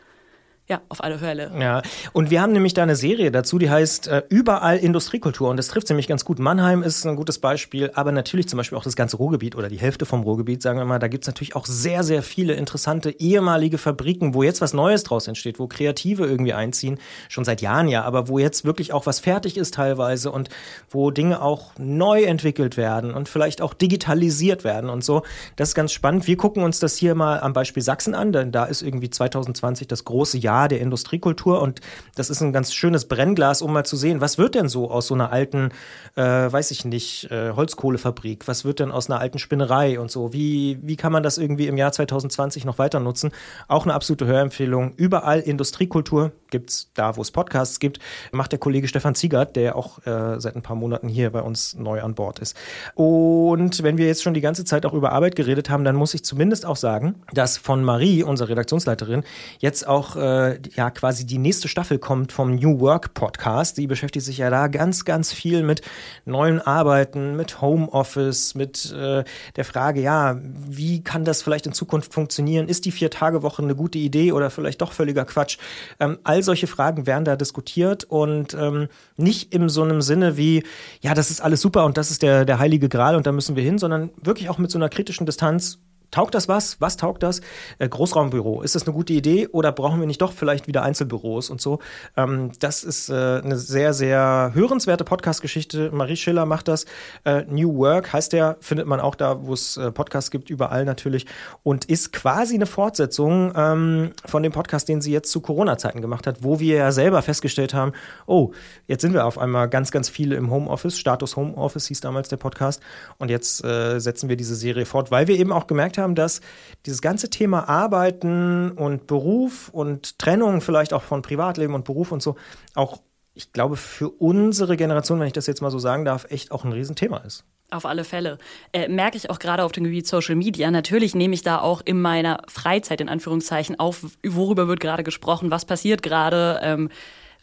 Ja, 0.67 0.79
auf 0.87 1.03
alle 1.03 1.17
Fälle. 1.17 1.51
Ja, 1.59 1.81
und 2.13 2.29
wir 2.29 2.41
haben 2.41 2.53
nämlich 2.53 2.73
da 2.73 2.83
eine 2.83 2.95
Serie 2.95 3.29
dazu, 3.29 3.57
die 3.57 3.69
heißt 3.69 4.07
äh, 4.07 4.23
Überall 4.29 4.77
Industriekultur. 4.77 5.49
Und 5.49 5.57
das 5.57 5.67
trifft 5.67 5.89
nämlich 5.89 6.07
ganz 6.07 6.23
gut. 6.23 6.39
Mannheim 6.39 6.81
ist 6.81 7.05
ein 7.05 7.17
gutes 7.17 7.39
Beispiel, 7.39 7.91
aber 7.93 8.13
natürlich 8.13 8.47
zum 8.47 8.55
Beispiel 8.55 8.77
auch 8.77 8.83
das 8.83 8.95
ganze 8.95 9.17
Ruhrgebiet 9.17 9.57
oder 9.57 9.67
die 9.67 9.79
Hälfte 9.79 10.05
vom 10.05 10.21
Ruhrgebiet, 10.21 10.61
sagen 10.61 10.79
wir 10.79 10.85
mal. 10.85 10.99
Da 10.99 11.09
gibt's 11.09 11.27
natürlich 11.27 11.57
auch 11.57 11.65
sehr, 11.65 12.03
sehr 12.03 12.23
viele 12.23 12.53
interessante 12.53 13.09
ehemalige 13.19 13.77
Fabriken, 13.77 14.33
wo 14.33 14.43
jetzt 14.43 14.61
was 14.61 14.73
Neues 14.73 15.03
draus 15.03 15.27
entsteht, 15.27 15.59
wo 15.59 15.67
Kreative 15.67 16.25
irgendwie 16.25 16.53
einziehen, 16.53 16.99
schon 17.27 17.43
seit 17.43 17.61
Jahren 17.61 17.89
ja, 17.89 18.03
aber 18.03 18.29
wo 18.29 18.39
jetzt 18.39 18.63
wirklich 18.63 18.93
auch 18.93 19.05
was 19.05 19.19
fertig 19.19 19.57
ist 19.57 19.73
teilweise 19.73 20.31
und 20.31 20.47
wo 20.89 21.11
Dinge 21.11 21.41
auch 21.41 21.71
neu 21.79 22.23
entwickelt 22.23 22.77
werden 22.77 23.13
und 23.13 23.27
vielleicht 23.27 23.61
auch 23.61 23.73
digitalisiert 23.73 24.63
werden 24.63 24.89
und 24.89 25.03
so. 25.03 25.23
Das 25.57 25.69
ist 25.69 25.75
ganz 25.75 25.91
spannend. 25.91 26.27
Wir 26.27 26.37
gucken 26.37 26.63
uns 26.63 26.79
das 26.79 26.95
hier 26.95 27.13
mal 27.13 27.41
am 27.41 27.51
Beispiel 27.51 27.83
Sachsen 27.83 28.15
an, 28.15 28.31
denn 28.31 28.53
da 28.53 28.63
ist 28.63 28.83
irgendwie 28.83 29.09
2020 29.09 29.89
das 29.89 30.05
große 30.05 30.37
Jahr 30.37 30.60
der 30.67 30.81
Industriekultur 30.81 31.61
und 31.61 31.81
das 32.15 32.29
ist 32.29 32.41
ein 32.41 32.53
ganz 32.53 32.73
schönes 32.73 33.05
Brennglas, 33.05 33.61
um 33.61 33.73
mal 33.73 33.85
zu 33.85 33.95
sehen, 33.95 34.21
was 34.21 34.37
wird 34.37 34.55
denn 34.55 34.69
so 34.69 34.91
aus 34.91 35.07
so 35.07 35.13
einer 35.13 35.31
alten, 35.31 35.69
äh, 36.15 36.23
weiß 36.23 36.71
ich 36.71 36.85
nicht, 36.85 37.29
äh, 37.31 37.51
Holzkohlefabrik, 37.51 38.47
was 38.47 38.65
wird 38.65 38.79
denn 38.79 38.91
aus 38.91 39.09
einer 39.09 39.19
alten 39.19 39.39
Spinnerei 39.39 39.99
und 39.99 40.11
so, 40.11 40.33
wie, 40.33 40.79
wie 40.81 40.95
kann 40.95 41.11
man 41.11 41.23
das 41.23 41.37
irgendwie 41.37 41.67
im 41.67 41.77
Jahr 41.77 41.91
2020 41.91 42.65
noch 42.65 42.77
weiter 42.77 42.99
nutzen? 42.99 43.31
Auch 43.67 43.83
eine 43.85 43.93
absolute 43.93 44.25
Hörempfehlung. 44.25 44.93
Überall 44.95 45.39
Industriekultur 45.39 46.31
gibt's 46.49 46.91
da, 46.93 47.15
wo 47.17 47.21
es 47.21 47.31
Podcasts 47.31 47.79
gibt, 47.79 47.99
macht 48.31 48.51
der 48.51 48.59
Kollege 48.59 48.87
Stefan 48.87 49.15
Ziegert, 49.15 49.55
der 49.55 49.75
auch 49.75 50.05
äh, 50.05 50.39
seit 50.39 50.55
ein 50.55 50.61
paar 50.61 50.75
Monaten 50.75 51.07
hier 51.07 51.31
bei 51.31 51.41
uns 51.41 51.75
neu 51.75 52.01
an 52.01 52.15
Bord 52.15 52.39
ist. 52.39 52.55
Und 52.95 53.83
wenn 53.83 53.97
wir 53.97 54.07
jetzt 54.07 54.23
schon 54.23 54.33
die 54.33 54.41
ganze 54.41 54.65
Zeit 54.65 54.85
auch 54.85 54.93
über 54.93 55.11
Arbeit 55.11 55.35
geredet 55.35 55.69
haben, 55.69 55.83
dann 55.83 55.95
muss 55.95 56.13
ich 56.13 56.23
zumindest 56.23 56.65
auch 56.65 56.75
sagen, 56.75 57.15
dass 57.33 57.57
von 57.57 57.83
Marie, 57.83 58.23
unserer 58.23 58.49
Redaktionsleiterin, 58.49 59.23
jetzt 59.59 59.87
auch 59.87 60.15
äh, 60.15 60.40
äh, 60.49 60.59
ja 60.75 60.89
quasi 60.89 61.25
die 61.25 61.37
nächste 61.37 61.67
Staffel 61.67 61.99
kommt 61.99 62.31
vom 62.31 62.55
New 62.55 62.79
Work 62.79 63.13
Podcast. 63.13 63.77
Die 63.77 63.87
beschäftigt 63.87 64.25
sich 64.25 64.37
ja 64.39 64.49
da 64.49 64.67
ganz, 64.67 65.05
ganz 65.05 65.33
viel 65.33 65.63
mit 65.63 65.81
neuen 66.25 66.59
Arbeiten, 66.59 67.35
mit 67.35 67.61
Homeoffice, 67.61 68.55
mit 68.55 68.91
äh, 68.91 69.23
der 69.55 69.65
Frage, 69.65 70.01
ja, 70.01 70.39
wie 70.41 71.03
kann 71.03 71.25
das 71.25 71.41
vielleicht 71.41 71.67
in 71.67 71.73
Zukunft 71.73 72.13
funktionieren? 72.13 72.67
Ist 72.67 72.85
die 72.85 72.91
Vier-Tage-Woche 72.91 73.61
eine 73.61 73.75
gute 73.75 73.97
Idee 73.97 74.31
oder 74.31 74.49
vielleicht 74.49 74.81
doch 74.81 74.91
völliger 74.91 75.25
Quatsch? 75.25 75.57
Ähm, 75.99 76.19
all 76.23 76.43
solche 76.43 76.67
Fragen 76.67 77.05
werden 77.07 77.25
da 77.25 77.35
diskutiert 77.35 78.03
und 78.05 78.53
ähm, 78.53 78.87
nicht 79.17 79.53
in 79.53 79.69
so 79.69 79.83
einem 79.83 80.01
Sinne 80.01 80.37
wie, 80.37 80.63
ja, 81.01 81.13
das 81.13 81.31
ist 81.31 81.41
alles 81.41 81.61
super 81.61 81.85
und 81.85 81.97
das 81.97 82.11
ist 82.11 82.21
der, 82.21 82.45
der 82.45 82.59
heilige 82.59 82.89
Gral 82.89 83.15
und 83.15 83.27
da 83.27 83.31
müssen 83.31 83.55
wir 83.55 83.63
hin, 83.63 83.77
sondern 83.77 84.09
wirklich 84.21 84.49
auch 84.49 84.57
mit 84.57 84.71
so 84.71 84.77
einer 84.77 84.89
kritischen 84.89 85.25
Distanz 85.25 85.79
Taugt 86.11 86.35
das 86.35 86.49
was? 86.49 86.79
Was 86.81 86.97
taugt 86.97 87.23
das? 87.23 87.39
Äh, 87.79 87.87
Großraumbüro, 87.87 88.61
ist 88.63 88.75
das 88.75 88.83
eine 88.83 88.93
gute 88.93 89.13
Idee 89.13 89.47
oder 89.47 89.71
brauchen 89.71 90.01
wir 90.01 90.07
nicht 90.07 90.21
doch 90.21 90.33
vielleicht 90.33 90.67
wieder 90.67 90.83
Einzelbüros 90.83 91.49
und 91.49 91.61
so? 91.61 91.79
Ähm, 92.17 92.51
das 92.59 92.83
ist 92.83 93.07
äh, 93.07 93.13
eine 93.13 93.55
sehr, 93.55 93.93
sehr 93.93 94.51
hörenswerte 94.53 95.05
Podcast-Geschichte. 95.05 95.89
Marie 95.93 96.17
Schiller 96.17 96.45
macht 96.45 96.67
das. 96.67 96.85
Äh, 97.23 97.43
New 97.47 97.77
Work 97.77 98.11
heißt 98.11 98.33
der, 98.33 98.57
findet 98.59 98.87
man 98.87 98.99
auch 98.99 99.15
da, 99.15 99.45
wo 99.45 99.53
es 99.53 99.79
Podcasts 99.93 100.31
gibt, 100.31 100.49
überall 100.49 100.83
natürlich. 100.83 101.25
Und 101.63 101.85
ist 101.85 102.11
quasi 102.11 102.55
eine 102.55 102.65
Fortsetzung 102.65 103.53
ähm, 103.55 104.11
von 104.25 104.43
dem 104.43 104.51
Podcast, 104.51 104.89
den 104.89 104.99
sie 104.99 105.13
jetzt 105.13 105.31
zu 105.31 105.39
Corona-Zeiten 105.39 106.01
gemacht 106.01 106.27
hat, 106.27 106.43
wo 106.43 106.59
wir 106.59 106.75
ja 106.75 106.91
selber 106.91 107.21
festgestellt 107.21 107.73
haben, 107.73 107.93
oh, 108.25 108.51
jetzt 108.87 109.01
sind 109.01 109.13
wir 109.13 109.25
auf 109.25 109.37
einmal 109.37 109.69
ganz, 109.69 109.91
ganz 109.91 110.09
viele 110.09 110.35
im 110.35 110.51
Homeoffice. 110.51 110.99
Status 110.99 111.37
Homeoffice 111.37 111.87
hieß 111.87 112.01
damals 112.01 112.27
der 112.27 112.37
Podcast. 112.37 112.81
Und 113.17 113.29
jetzt 113.29 113.59
setzen 113.59 114.27
wir 114.27 114.35
diese 114.35 114.55
Serie 114.55 114.85
fort, 114.85 115.11
weil 115.11 115.27
wir 115.27 115.37
eben 115.37 115.53
auch 115.53 115.67
gemerkt 115.67 115.97
haben, 115.97 116.00
haben, 116.01 116.15
dass 116.15 116.41
dieses 116.85 117.01
ganze 117.01 117.29
Thema 117.29 117.69
Arbeiten 117.69 118.71
und 118.71 119.07
Beruf 119.07 119.69
und 119.69 120.19
Trennung 120.19 120.61
vielleicht 120.61 120.93
auch 120.93 121.03
von 121.03 121.21
Privatleben 121.21 121.73
und 121.73 121.85
Beruf 121.85 122.11
und 122.11 122.21
so 122.21 122.35
auch, 122.75 123.01
ich 123.33 123.53
glaube, 123.53 123.77
für 123.77 124.09
unsere 124.09 124.77
Generation, 124.77 125.19
wenn 125.19 125.27
ich 125.27 125.33
das 125.33 125.47
jetzt 125.47 125.61
mal 125.61 125.71
so 125.71 125.79
sagen 125.79 126.05
darf, 126.05 126.25
echt 126.29 126.51
auch 126.51 126.63
ein 126.63 126.71
Riesenthema 126.73 127.17
ist. 127.19 127.45
Auf 127.69 127.85
alle 127.85 128.03
Fälle. 128.03 128.37
Äh, 128.73 128.89
merke 128.89 129.15
ich 129.15 129.29
auch 129.29 129.39
gerade 129.39 129.63
auf 129.63 129.71
dem 129.71 129.85
Gebiet 129.85 130.05
Social 130.05 130.35
Media. 130.35 130.69
Natürlich 130.71 131.15
nehme 131.15 131.33
ich 131.33 131.41
da 131.41 131.59
auch 131.59 131.81
in 131.85 132.01
meiner 132.01 132.41
Freizeit 132.49 132.99
in 132.99 133.07
Anführungszeichen 133.07 133.79
auf, 133.79 134.05
worüber 134.27 134.67
wird 134.67 134.81
gerade 134.81 135.03
gesprochen, 135.03 135.51
was 135.51 135.63
passiert 135.63 136.03
gerade. 136.03 136.59
Ähm, 136.61 136.89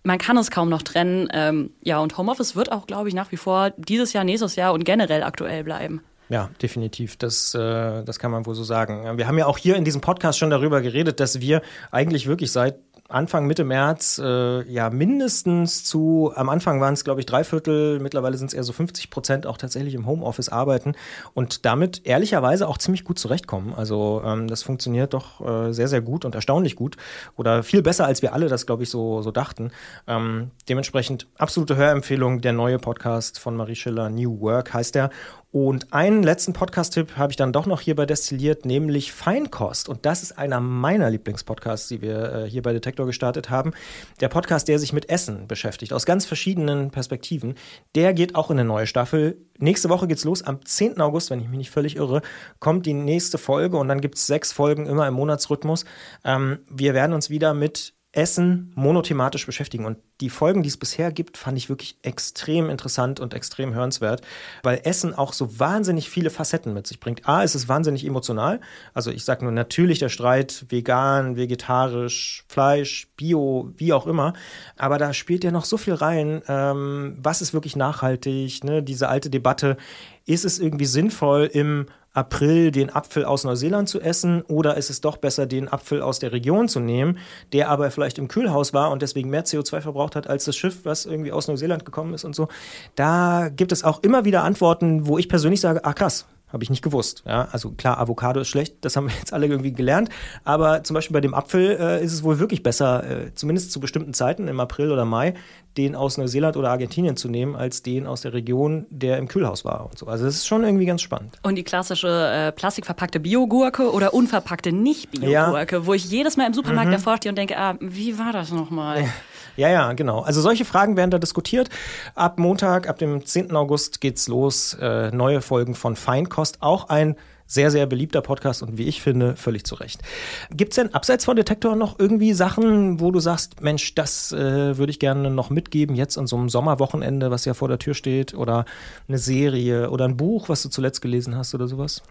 man 0.02 0.18
kann 0.18 0.36
es 0.36 0.50
kaum 0.50 0.68
noch 0.68 0.82
trennen. 0.82 1.28
Ähm, 1.32 1.70
ja, 1.82 1.98
und 1.98 2.16
Homeoffice 2.18 2.56
wird 2.56 2.72
auch, 2.72 2.86
glaube 2.86 3.08
ich, 3.08 3.14
nach 3.14 3.32
wie 3.32 3.36
vor 3.36 3.70
dieses 3.78 4.12
Jahr, 4.12 4.24
nächstes 4.24 4.56
Jahr 4.56 4.74
und 4.74 4.84
generell 4.84 5.22
aktuell 5.22 5.64
bleiben. 5.64 6.02
Ja, 6.28 6.50
definitiv. 6.60 7.16
Das, 7.16 7.54
äh, 7.54 8.04
das 8.04 8.18
kann 8.18 8.30
man 8.30 8.44
wohl 8.44 8.54
so 8.54 8.64
sagen. 8.64 9.16
Wir 9.16 9.26
haben 9.26 9.38
ja 9.38 9.46
auch 9.46 9.58
hier 9.58 9.76
in 9.76 9.84
diesem 9.84 10.00
Podcast 10.00 10.38
schon 10.38 10.50
darüber 10.50 10.82
geredet, 10.82 11.20
dass 11.20 11.40
wir 11.40 11.62
eigentlich 11.90 12.26
wirklich 12.26 12.52
seit 12.52 12.76
Anfang, 13.10 13.46
Mitte 13.46 13.64
März 13.64 14.20
äh, 14.22 14.70
ja 14.70 14.90
mindestens 14.90 15.82
zu, 15.82 16.30
am 16.34 16.50
Anfang 16.50 16.78
waren 16.82 16.92
es, 16.92 17.04
glaube 17.04 17.20
ich, 17.20 17.26
drei 17.26 17.42
Viertel, 17.42 18.00
mittlerweile 18.00 18.36
sind 18.36 18.48
es 18.48 18.54
eher 18.54 18.64
so 18.64 18.74
50 18.74 19.08
Prozent 19.08 19.46
auch 19.46 19.56
tatsächlich 19.56 19.94
im 19.94 20.06
Homeoffice 20.06 20.50
arbeiten 20.50 20.92
und 21.32 21.64
damit 21.64 22.02
ehrlicherweise 22.04 22.68
auch 22.68 22.76
ziemlich 22.76 23.04
gut 23.04 23.18
zurechtkommen. 23.18 23.72
Also 23.74 24.20
ähm, 24.26 24.46
das 24.46 24.62
funktioniert 24.62 25.14
doch 25.14 25.40
äh, 25.40 25.72
sehr, 25.72 25.88
sehr 25.88 26.02
gut 26.02 26.26
und 26.26 26.34
erstaunlich 26.34 26.76
gut 26.76 26.98
oder 27.38 27.62
viel 27.62 27.80
besser, 27.80 28.04
als 28.04 28.20
wir 28.20 28.34
alle 28.34 28.48
das, 28.48 28.66
glaube 28.66 28.82
ich, 28.82 28.90
so, 28.90 29.22
so 29.22 29.30
dachten. 29.30 29.70
Ähm, 30.06 30.50
dementsprechend 30.68 31.28
absolute 31.38 31.76
Hörempfehlung, 31.76 32.42
der 32.42 32.52
neue 32.52 32.78
Podcast 32.78 33.38
von 33.38 33.56
Marie 33.56 33.74
Schiller, 33.74 34.10
New 34.10 34.38
Work 34.42 34.74
heißt 34.74 34.96
er. 34.96 35.08
Und 35.50 35.94
einen 35.94 36.22
letzten 36.22 36.52
Podcast-Tipp 36.52 37.16
habe 37.16 37.32
ich 37.32 37.36
dann 37.36 37.54
doch 37.54 37.64
noch 37.64 37.80
hierbei 37.80 38.04
destilliert, 38.04 38.66
nämlich 38.66 39.12
Feinkost. 39.12 39.88
Und 39.88 40.04
das 40.04 40.22
ist 40.22 40.36
einer 40.36 40.60
meiner 40.60 41.08
Lieblingspodcasts, 41.08 41.88
die 41.88 42.02
wir 42.02 42.32
äh, 42.34 42.50
hier 42.50 42.60
bei 42.60 42.74
Detektor 42.74 43.06
gestartet 43.06 43.48
haben. 43.48 43.72
Der 44.20 44.28
Podcast, 44.28 44.68
der 44.68 44.78
sich 44.78 44.92
mit 44.92 45.08
Essen 45.08 45.46
beschäftigt, 45.46 45.94
aus 45.94 46.04
ganz 46.04 46.26
verschiedenen 46.26 46.90
Perspektiven. 46.90 47.54
Der 47.94 48.12
geht 48.12 48.34
auch 48.34 48.50
in 48.50 48.58
eine 48.58 48.68
neue 48.68 48.86
Staffel. 48.86 49.38
Nächste 49.56 49.88
Woche 49.88 50.06
geht's 50.06 50.24
los. 50.24 50.42
Am 50.42 50.62
10. 50.62 51.00
August, 51.00 51.30
wenn 51.30 51.40
ich 51.40 51.48
mich 51.48 51.58
nicht 51.58 51.70
völlig 51.70 51.96
irre, 51.96 52.20
kommt 52.60 52.84
die 52.84 52.92
nächste 52.92 53.38
Folge 53.38 53.78
und 53.78 53.88
dann 53.88 54.02
gibt 54.02 54.16
es 54.16 54.26
sechs 54.26 54.52
Folgen 54.52 54.84
immer 54.84 55.08
im 55.08 55.14
Monatsrhythmus. 55.14 55.86
Ähm, 56.24 56.58
wir 56.68 56.92
werden 56.92 57.14
uns 57.14 57.30
wieder 57.30 57.54
mit 57.54 57.94
Essen 58.12 58.72
monothematisch 58.74 59.44
beschäftigen. 59.44 59.84
Und 59.84 59.98
die 60.22 60.30
Folgen, 60.30 60.62
die 60.62 60.68
es 60.70 60.78
bisher 60.78 61.12
gibt, 61.12 61.36
fand 61.36 61.58
ich 61.58 61.68
wirklich 61.68 61.98
extrem 62.02 62.70
interessant 62.70 63.20
und 63.20 63.34
extrem 63.34 63.74
hörenswert, 63.74 64.22
weil 64.62 64.80
Essen 64.84 65.14
auch 65.14 65.34
so 65.34 65.58
wahnsinnig 65.60 66.08
viele 66.08 66.30
Facetten 66.30 66.72
mit 66.72 66.86
sich 66.86 67.00
bringt. 67.00 67.28
A, 67.28 67.42
ist 67.42 67.54
es 67.54 67.68
wahnsinnig 67.68 68.06
emotional. 68.06 68.60
Also 68.94 69.10
ich 69.10 69.24
sage 69.24 69.44
nur 69.44 69.52
natürlich 69.52 69.98
der 69.98 70.08
Streit 70.08 70.64
vegan, 70.70 71.36
vegetarisch, 71.36 72.44
Fleisch, 72.48 73.08
Bio, 73.16 73.72
wie 73.76 73.92
auch 73.92 74.06
immer. 74.06 74.32
Aber 74.76 74.96
da 74.96 75.12
spielt 75.12 75.44
ja 75.44 75.50
noch 75.50 75.66
so 75.66 75.76
viel 75.76 75.94
rein. 75.94 76.42
Ähm, 76.48 77.18
was 77.20 77.42
ist 77.42 77.52
wirklich 77.52 77.76
nachhaltig? 77.76 78.64
Ne? 78.64 78.82
Diese 78.82 79.08
alte 79.08 79.28
Debatte. 79.28 79.76
Ist 80.24 80.44
es 80.44 80.58
irgendwie 80.58 80.84
sinnvoll, 80.84 81.48
im 81.50 81.86
April 82.18 82.70
den 82.72 82.90
Apfel 82.90 83.24
aus 83.24 83.44
Neuseeland 83.44 83.88
zu 83.88 84.00
essen 84.00 84.42
oder 84.42 84.76
ist 84.76 84.90
es 84.90 85.00
doch 85.00 85.16
besser, 85.16 85.46
den 85.46 85.72
Apfel 85.72 86.02
aus 86.02 86.18
der 86.18 86.32
Region 86.32 86.68
zu 86.68 86.80
nehmen, 86.80 87.18
der 87.52 87.68
aber 87.70 87.90
vielleicht 87.90 88.18
im 88.18 88.28
Kühlhaus 88.28 88.74
war 88.74 88.90
und 88.90 89.02
deswegen 89.02 89.30
mehr 89.30 89.44
CO2 89.44 89.80
verbraucht 89.80 90.16
hat 90.16 90.26
als 90.26 90.44
das 90.44 90.56
Schiff, 90.56 90.80
was 90.84 91.06
irgendwie 91.06 91.32
aus 91.32 91.48
Neuseeland 91.48 91.84
gekommen 91.84 92.14
ist 92.14 92.24
und 92.24 92.34
so. 92.34 92.48
Da 92.96 93.48
gibt 93.48 93.72
es 93.72 93.84
auch 93.84 94.02
immer 94.02 94.24
wieder 94.24 94.42
Antworten, 94.42 95.06
wo 95.06 95.16
ich 95.16 95.28
persönlich 95.28 95.60
sage, 95.60 95.84
ah 95.84 95.92
krass, 95.92 96.26
habe 96.52 96.62
ich 96.62 96.70
nicht 96.70 96.82
gewusst. 96.82 97.22
Ja, 97.26 97.48
also 97.52 97.70
klar, 97.70 97.98
Avocado 97.98 98.40
ist 98.40 98.48
schlecht, 98.48 98.76
das 98.84 98.96
haben 98.96 99.08
wir 99.08 99.14
jetzt 99.16 99.32
alle 99.32 99.46
irgendwie 99.46 99.72
gelernt. 99.72 100.08
Aber 100.44 100.82
zum 100.82 100.94
Beispiel 100.94 101.14
bei 101.14 101.20
dem 101.20 101.34
Apfel 101.34 101.76
äh, 101.78 102.04
ist 102.04 102.12
es 102.12 102.22
wohl 102.22 102.38
wirklich 102.38 102.62
besser, 102.62 103.04
äh, 103.04 103.34
zumindest 103.34 103.72
zu 103.72 103.80
bestimmten 103.80 104.14
Zeiten 104.14 104.48
im 104.48 104.60
April 104.60 104.90
oder 104.90 105.04
Mai, 105.04 105.34
den 105.76 105.94
aus 105.94 106.18
Neuseeland 106.18 106.56
oder 106.56 106.70
Argentinien 106.70 107.16
zu 107.16 107.28
nehmen, 107.28 107.54
als 107.54 107.82
den 107.82 108.06
aus 108.06 108.22
der 108.22 108.32
Region, 108.32 108.86
der 108.90 109.18
im 109.18 109.28
Kühlhaus 109.28 109.64
war 109.64 109.86
und 109.86 109.98
so. 109.98 110.06
Also 110.06 110.24
das 110.24 110.36
ist 110.36 110.46
schon 110.46 110.64
irgendwie 110.64 110.86
ganz 110.86 111.02
spannend. 111.02 111.38
Und 111.42 111.54
die 111.54 111.64
klassische 111.64 112.08
äh, 112.08 112.52
plastikverpackte 112.52 113.20
Biogurke 113.20 113.92
oder 113.92 114.14
unverpackte 114.14 114.72
Nicht-Biogurke, 114.72 115.76
ja. 115.76 115.86
wo 115.86 115.94
ich 115.94 116.10
jedes 116.10 116.36
Mal 116.36 116.46
im 116.46 116.54
Supermarkt 116.54 116.88
mhm. 116.88 116.92
davor 116.92 117.16
stehe 117.18 117.30
und 117.30 117.36
denke, 117.36 117.56
ah, 117.56 117.76
wie 117.80 118.18
war 118.18 118.32
das 118.32 118.50
nochmal? 118.50 119.02
Ja. 119.02 119.08
Ja, 119.56 119.68
ja, 119.68 119.92
genau. 119.92 120.20
Also 120.20 120.40
solche 120.40 120.64
Fragen 120.64 120.96
werden 120.96 121.10
da 121.10 121.18
diskutiert. 121.18 121.68
Ab 122.14 122.38
Montag, 122.38 122.88
ab 122.88 122.98
dem 122.98 123.24
10. 123.24 123.54
August 123.54 124.00
geht's 124.00 124.28
los. 124.28 124.74
Äh, 124.74 125.10
neue 125.10 125.40
Folgen 125.40 125.74
von 125.74 125.96
Feinkost. 125.96 126.62
Auch 126.62 126.88
ein 126.88 127.16
sehr, 127.48 127.70
sehr 127.70 127.86
beliebter 127.86 128.20
Podcast 128.20 128.62
und 128.62 128.78
wie 128.78 128.84
ich 128.84 129.02
finde, 129.02 129.34
völlig 129.34 129.64
zu 129.64 129.74
Recht. 129.74 130.02
Gibt 130.50 130.72
es 130.72 130.76
denn 130.76 130.94
abseits 130.94 131.24
von 131.24 131.34
Detektor 131.34 131.74
noch 131.74 131.98
irgendwie 131.98 132.34
Sachen, 132.34 133.00
wo 133.00 133.10
du 133.10 133.20
sagst, 133.20 133.62
Mensch, 133.62 133.94
das 133.94 134.32
äh, 134.32 134.76
würde 134.76 134.90
ich 134.90 135.00
gerne 135.00 135.30
noch 135.30 135.48
mitgeben, 135.50 135.96
jetzt 135.96 136.18
an 136.18 136.26
so 136.26 136.36
einem 136.36 136.50
Sommerwochenende, 136.50 137.30
was 137.30 137.46
ja 137.46 137.54
vor 137.54 137.68
der 137.68 137.78
Tür 137.78 137.94
steht, 137.94 138.34
oder 138.34 138.66
eine 139.08 139.18
Serie 139.18 139.90
oder 139.90 140.04
ein 140.04 140.18
Buch, 140.18 140.50
was 140.50 140.62
du 140.62 140.68
zuletzt 140.68 141.00
gelesen 141.00 141.36
hast 141.36 141.54
oder 141.54 141.66
sowas? 141.66 142.02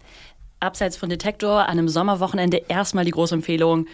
Abseits 0.60 0.98
von 0.98 1.10
Detektor 1.10 1.66
an 1.66 1.78
einem 1.78 1.88
Sommerwochenende 1.88 2.64
erstmal 2.68 3.06
die 3.06 3.12
große 3.12 3.36
Empfehlung, 3.36 3.86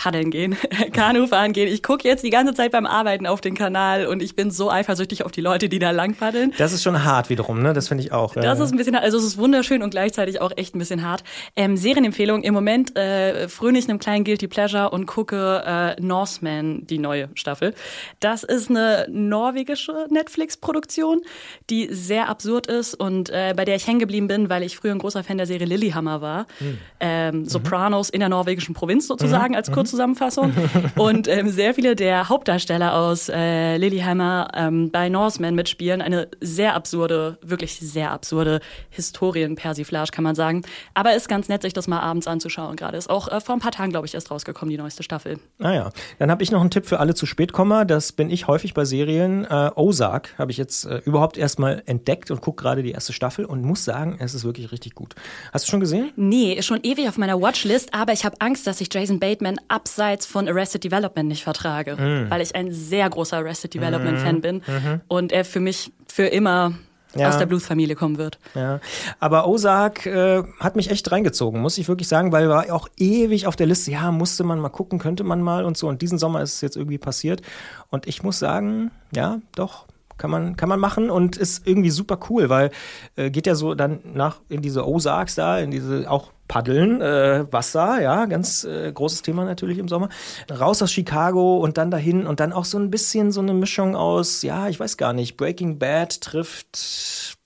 paddeln 0.00 0.30
gehen, 0.30 0.56
Kanu 0.94 1.26
fahren 1.26 1.52
gehen. 1.52 1.68
Ich 1.68 1.82
gucke 1.82 2.08
jetzt 2.08 2.24
die 2.24 2.30
ganze 2.30 2.54
Zeit 2.54 2.72
beim 2.72 2.86
Arbeiten 2.86 3.26
auf 3.26 3.42
den 3.42 3.54
Kanal 3.54 4.06
und 4.06 4.22
ich 4.22 4.34
bin 4.34 4.50
so 4.50 4.70
eifersüchtig 4.70 5.26
auf 5.26 5.30
die 5.30 5.42
Leute, 5.42 5.68
die 5.68 5.78
da 5.78 5.90
lang 5.90 6.14
paddeln. 6.14 6.54
Das 6.56 6.72
ist 6.72 6.82
schon 6.82 7.04
hart 7.04 7.28
wiederum, 7.28 7.60
ne? 7.60 7.74
Das 7.74 7.88
finde 7.88 8.04
ich 8.04 8.10
auch. 8.10 8.32
Das 8.32 8.60
ist 8.60 8.72
ein 8.72 8.78
bisschen, 8.78 8.94
also 8.94 9.18
es 9.18 9.24
ist 9.24 9.36
wunderschön 9.36 9.82
und 9.82 9.90
gleichzeitig 9.90 10.40
auch 10.40 10.52
echt 10.56 10.74
ein 10.74 10.78
bisschen 10.78 11.04
hart. 11.06 11.22
Ähm, 11.54 11.76
Serienempfehlung 11.76 12.42
im 12.42 12.54
Moment 12.54 12.96
äh, 12.96 13.46
fröne 13.48 13.78
ich 13.78 13.90
einem 13.90 13.98
kleinen 13.98 14.24
Guilty 14.24 14.48
Pleasure 14.48 14.88
und 14.88 15.04
gucke 15.04 15.62
äh, 15.66 16.00
Norseman, 16.00 16.86
die 16.86 16.98
neue 16.98 17.28
Staffel. 17.34 17.74
Das 18.20 18.42
ist 18.42 18.70
eine 18.70 19.06
norwegische 19.10 20.06
Netflix-Produktion, 20.08 21.20
die 21.68 21.88
sehr 21.92 22.30
absurd 22.30 22.68
ist 22.68 22.94
und 22.94 23.28
äh, 23.28 23.52
bei 23.54 23.66
der 23.66 23.76
ich 23.76 23.86
hängen 23.86 23.98
geblieben 23.98 24.28
bin, 24.28 24.48
weil 24.48 24.62
ich 24.62 24.78
früher 24.78 24.92
ein 24.92 24.98
großer 24.98 25.22
Fan 25.24 25.36
der 25.36 25.46
Serie 25.46 25.66
Lilyhammer 25.66 26.22
war. 26.22 26.46
Mhm. 26.58 26.78
Ähm, 27.00 27.44
Sopranos 27.44 28.08
mhm. 28.08 28.14
in 28.14 28.20
der 28.20 28.28
norwegischen 28.30 28.74
Provinz 28.74 29.06
sozusagen 29.06 29.50
mhm. 29.50 29.56
als 29.56 29.70
kurz 29.70 29.89
Zusammenfassung. 29.90 30.52
und 30.96 31.28
ähm, 31.28 31.50
sehr 31.50 31.74
viele 31.74 31.96
der 31.96 32.28
Hauptdarsteller 32.28 32.94
aus 32.94 33.28
äh, 33.28 33.76
Lilyhammer 33.76 34.48
ähm, 34.54 34.90
bei 34.90 35.08
Norseman 35.08 35.54
mitspielen. 35.54 36.00
Eine 36.00 36.28
sehr 36.40 36.74
absurde, 36.74 37.38
wirklich 37.42 37.78
sehr 37.78 38.10
absurde 38.10 38.60
Historien-Persiflage, 38.90 40.10
kann 40.12 40.24
man 40.24 40.34
sagen. 40.34 40.62
Aber 40.94 41.14
ist 41.14 41.28
ganz 41.28 41.48
nett, 41.48 41.62
sich 41.62 41.72
das 41.72 41.88
mal 41.88 42.00
abends 42.00 42.26
anzuschauen. 42.26 42.76
Gerade 42.76 42.96
ist 42.96 43.10
auch 43.10 43.28
äh, 43.28 43.40
vor 43.40 43.54
ein 43.54 43.60
paar 43.60 43.72
Tagen, 43.72 43.90
glaube 43.90 44.06
ich, 44.06 44.14
erst 44.14 44.30
rausgekommen, 44.30 44.70
die 44.70 44.78
neueste 44.78 45.02
Staffel. 45.02 45.38
Ah 45.60 45.90
dann 46.18 46.30
habe 46.30 46.42
ich 46.42 46.50
noch 46.50 46.60
einen 46.60 46.70
Tipp 46.70 46.86
für 46.86 47.00
alle 47.00 47.14
zu 47.14 47.26
Spätkommer. 47.26 47.84
Das 47.84 48.12
bin 48.12 48.30
ich 48.30 48.46
häufig 48.46 48.74
bei 48.74 48.84
Serien. 48.84 49.44
Äh, 49.44 49.70
Ozark 49.74 50.34
habe 50.38 50.50
ich 50.50 50.56
jetzt 50.56 50.84
äh, 50.86 50.98
überhaupt 51.04 51.36
erstmal 51.36 51.82
entdeckt 51.86 52.30
und 52.30 52.40
gucke 52.40 52.62
gerade 52.62 52.82
die 52.82 52.92
erste 52.92 53.12
Staffel 53.12 53.44
und 53.44 53.62
muss 53.62 53.84
sagen, 53.84 54.16
es 54.18 54.34
ist 54.34 54.44
wirklich 54.44 54.72
richtig 54.72 54.94
gut. 54.94 55.14
Hast 55.52 55.66
du 55.66 55.70
schon 55.70 55.80
gesehen? 55.80 56.12
Nee, 56.16 56.54
ist 56.54 56.66
schon 56.66 56.80
ewig 56.82 57.08
auf 57.08 57.18
meiner 57.18 57.40
Watchlist, 57.40 57.94
aber 57.94 58.12
ich 58.12 58.24
habe 58.24 58.36
Angst, 58.40 58.66
dass 58.66 58.80
ich 58.80 58.92
Jason 58.92 59.18
Bateman 59.18 59.58
ab 59.68 59.79
abseits 59.80 60.26
von 60.26 60.48
Arrested 60.48 60.84
Development 60.84 61.28
nicht 61.28 61.42
vertrage, 61.42 61.96
mm. 61.96 62.30
weil 62.30 62.42
ich 62.42 62.54
ein 62.54 62.72
sehr 62.72 63.08
großer 63.08 63.38
Arrested 63.38 63.72
Development-Fan 63.72 64.36
mm. 64.36 64.40
bin 64.40 64.56
mm 64.56 64.60
-hmm. 64.60 65.00
und 65.08 65.32
er 65.32 65.44
für 65.44 65.60
mich 65.60 65.92
für 66.06 66.26
immer 66.26 66.72
ja. 67.14 67.28
aus 67.28 67.38
der 67.38 67.46
Blues-Familie 67.46 67.96
kommen 67.96 68.18
wird. 68.18 68.38
Ja. 68.54 68.80
Aber 69.18 69.48
Ozark 69.48 70.06
äh, 70.06 70.42
hat 70.60 70.76
mich 70.76 70.90
echt 70.90 71.10
reingezogen, 71.10 71.60
muss 71.60 71.78
ich 71.78 71.88
wirklich 71.88 72.08
sagen, 72.08 72.30
weil 72.32 72.48
war 72.48 72.72
auch 72.72 72.88
ewig 72.96 73.46
auf 73.46 73.56
der 73.56 73.66
Liste, 73.66 73.90
ja, 73.90 74.12
musste 74.12 74.44
man 74.44 74.60
mal 74.60 74.68
gucken, 74.68 74.98
könnte 74.98 75.24
man 75.24 75.40
mal 75.40 75.64
und 75.64 75.76
so. 75.76 75.88
Und 75.88 76.02
diesen 76.02 76.18
Sommer 76.18 76.42
ist 76.42 76.54
es 76.54 76.60
jetzt 76.60 76.76
irgendwie 76.76 76.98
passiert. 76.98 77.42
Und 77.88 78.06
ich 78.06 78.22
muss 78.22 78.38
sagen, 78.38 78.90
ja, 79.14 79.40
doch, 79.54 79.86
kann 80.18 80.30
man, 80.30 80.56
kann 80.56 80.68
man 80.68 80.78
machen 80.78 81.10
und 81.10 81.36
ist 81.38 81.66
irgendwie 81.66 81.90
super 81.90 82.20
cool, 82.28 82.50
weil 82.50 82.70
äh, 83.16 83.30
geht 83.30 83.46
ja 83.46 83.54
so 83.54 83.74
dann 83.74 84.00
nach 84.04 84.40
in 84.48 84.60
diese 84.60 84.86
Ozarks 84.86 85.34
da, 85.34 85.58
in 85.58 85.70
diese 85.70 86.10
auch 86.10 86.30
Paddeln, 86.50 87.00
äh, 87.00 87.46
Wasser, 87.52 88.02
ja, 88.02 88.26
ganz 88.26 88.64
äh, 88.64 88.90
großes 88.92 89.22
Thema 89.22 89.44
natürlich 89.44 89.78
im 89.78 89.86
Sommer. 89.86 90.08
Raus 90.50 90.82
aus 90.82 90.90
Chicago 90.90 91.58
und 91.58 91.78
dann 91.78 91.92
dahin 91.92 92.26
und 92.26 92.40
dann 92.40 92.52
auch 92.52 92.64
so 92.64 92.76
ein 92.76 92.90
bisschen 92.90 93.30
so 93.30 93.40
eine 93.40 93.54
Mischung 93.54 93.94
aus, 93.94 94.42
ja, 94.42 94.68
ich 94.68 94.80
weiß 94.80 94.96
gar 94.96 95.12
nicht, 95.12 95.36
Breaking 95.36 95.78
Bad 95.78 96.20
trifft 96.20 97.38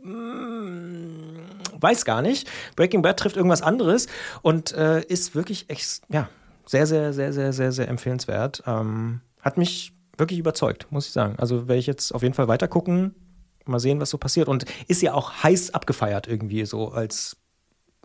hm, 0.00 1.40
weiß 1.80 2.04
gar 2.04 2.22
nicht. 2.22 2.48
Breaking 2.76 3.02
Bad 3.02 3.18
trifft 3.18 3.36
irgendwas 3.36 3.62
anderes 3.62 4.06
und 4.42 4.72
äh, 4.74 5.02
ist 5.02 5.34
wirklich 5.34 5.68
echt, 5.68 6.02
ja, 6.08 6.28
sehr, 6.64 6.86
sehr, 6.86 7.12
sehr, 7.12 7.32
sehr, 7.32 7.52
sehr, 7.52 7.72
sehr 7.72 7.88
empfehlenswert. 7.88 8.62
Ähm, 8.64 9.22
hat 9.40 9.58
mich 9.58 9.92
wirklich 10.16 10.38
überzeugt, 10.38 10.86
muss 10.90 11.08
ich 11.08 11.12
sagen. 11.12 11.34
Also 11.38 11.66
werde 11.66 11.80
ich 11.80 11.88
jetzt 11.88 12.14
auf 12.14 12.22
jeden 12.22 12.34
Fall 12.34 12.46
weiter 12.46 12.68
gucken, 12.68 13.16
mal 13.64 13.80
sehen, 13.80 13.98
was 13.98 14.10
so 14.10 14.18
passiert. 14.18 14.46
Und 14.46 14.66
ist 14.86 15.02
ja 15.02 15.14
auch 15.14 15.42
heiß 15.42 15.74
abgefeiert 15.74 16.28
irgendwie 16.28 16.64
so 16.64 16.92
als 16.92 17.41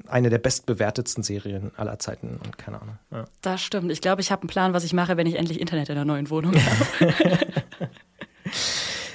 eine 0.07 0.29
der 0.29 0.37
bestbewertetsten 0.37 1.23
Serien 1.23 1.71
aller 1.75 1.99
Zeiten 1.99 2.39
und 2.43 2.57
keine 2.57 2.81
Ahnung. 2.81 2.97
Ja. 3.11 3.25
Das 3.41 3.61
stimmt. 3.61 3.91
Ich 3.91 4.01
glaube, 4.01 4.21
ich 4.21 4.31
habe 4.31 4.43
einen 4.43 4.49
Plan, 4.49 4.73
was 4.73 4.83
ich 4.83 4.93
mache, 4.93 5.17
wenn 5.17 5.27
ich 5.27 5.35
endlich 5.35 5.59
Internet 5.59 5.89
in 5.89 5.95
der 5.95 6.05
neuen 6.05 6.29
Wohnung 6.29 6.53
habe. 6.55 7.89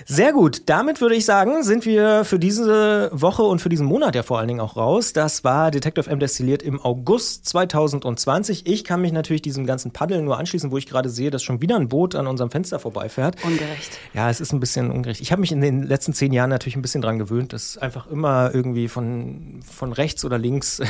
Sehr 0.07 0.33
gut. 0.33 0.63
Damit 0.67 1.01
würde 1.01 1.15
ich 1.15 1.25
sagen, 1.25 1.63
sind 1.63 1.87
wir 1.87 2.25
für 2.25 2.39
diese 2.39 3.11
Woche 3.13 3.43
und 3.43 3.61
für 3.61 3.69
diesen 3.69 3.87
Monat 3.87 4.15
ja 4.15 4.23
vor 4.23 4.39
allen 4.39 4.49
Dingen 4.49 4.61
auch 4.61 4.77
raus. 4.77 5.13
Das 5.13 5.45
war 5.45 5.71
Detective 5.71 6.09
M 6.11 6.19
destilliert 6.19 6.63
im 6.63 6.81
August 6.81 7.47
2020. 7.47 8.67
Ich 8.67 8.85
kann 8.85 9.01
mich 9.01 9.13
natürlich 9.13 9.43
diesem 9.43 9.67
ganzen 9.67 9.93
Paddeln 9.93 10.25
nur 10.25 10.39
anschließen, 10.39 10.71
wo 10.71 10.79
ich 10.79 10.87
gerade 10.87 11.09
sehe, 11.09 11.31
dass 11.31 11.43
schon 11.43 11.61
wieder 11.61 11.77
ein 11.77 11.89
Boot 11.89 12.15
an 12.15 12.27
unserem 12.27 12.51
Fenster 12.51 12.79
vorbeifährt. 12.79 13.37
Ungerecht. 13.45 13.99
Ja, 14.15 14.31
es 14.31 14.41
ist 14.41 14.53
ein 14.53 14.61
bisschen 14.61 14.91
ungerecht. 14.91 15.21
Ich 15.21 15.33
habe 15.33 15.41
mich 15.41 15.53
in 15.53 15.61
den 15.61 15.83
letzten 15.83 16.13
zehn 16.13 16.33
Jahren 16.33 16.51
natürlich 16.51 16.77
ein 16.77 16.83
bisschen 16.83 17.03
dran 17.03 17.19
gewöhnt, 17.19 17.53
dass 17.53 17.71
es 17.71 17.79
einfach 17.79 18.07
immer 18.09 18.51
irgendwie 18.55 18.89
von, 18.89 19.61
von 19.69 19.93
rechts 19.93 20.25
oder 20.25 20.39
links 20.39 20.81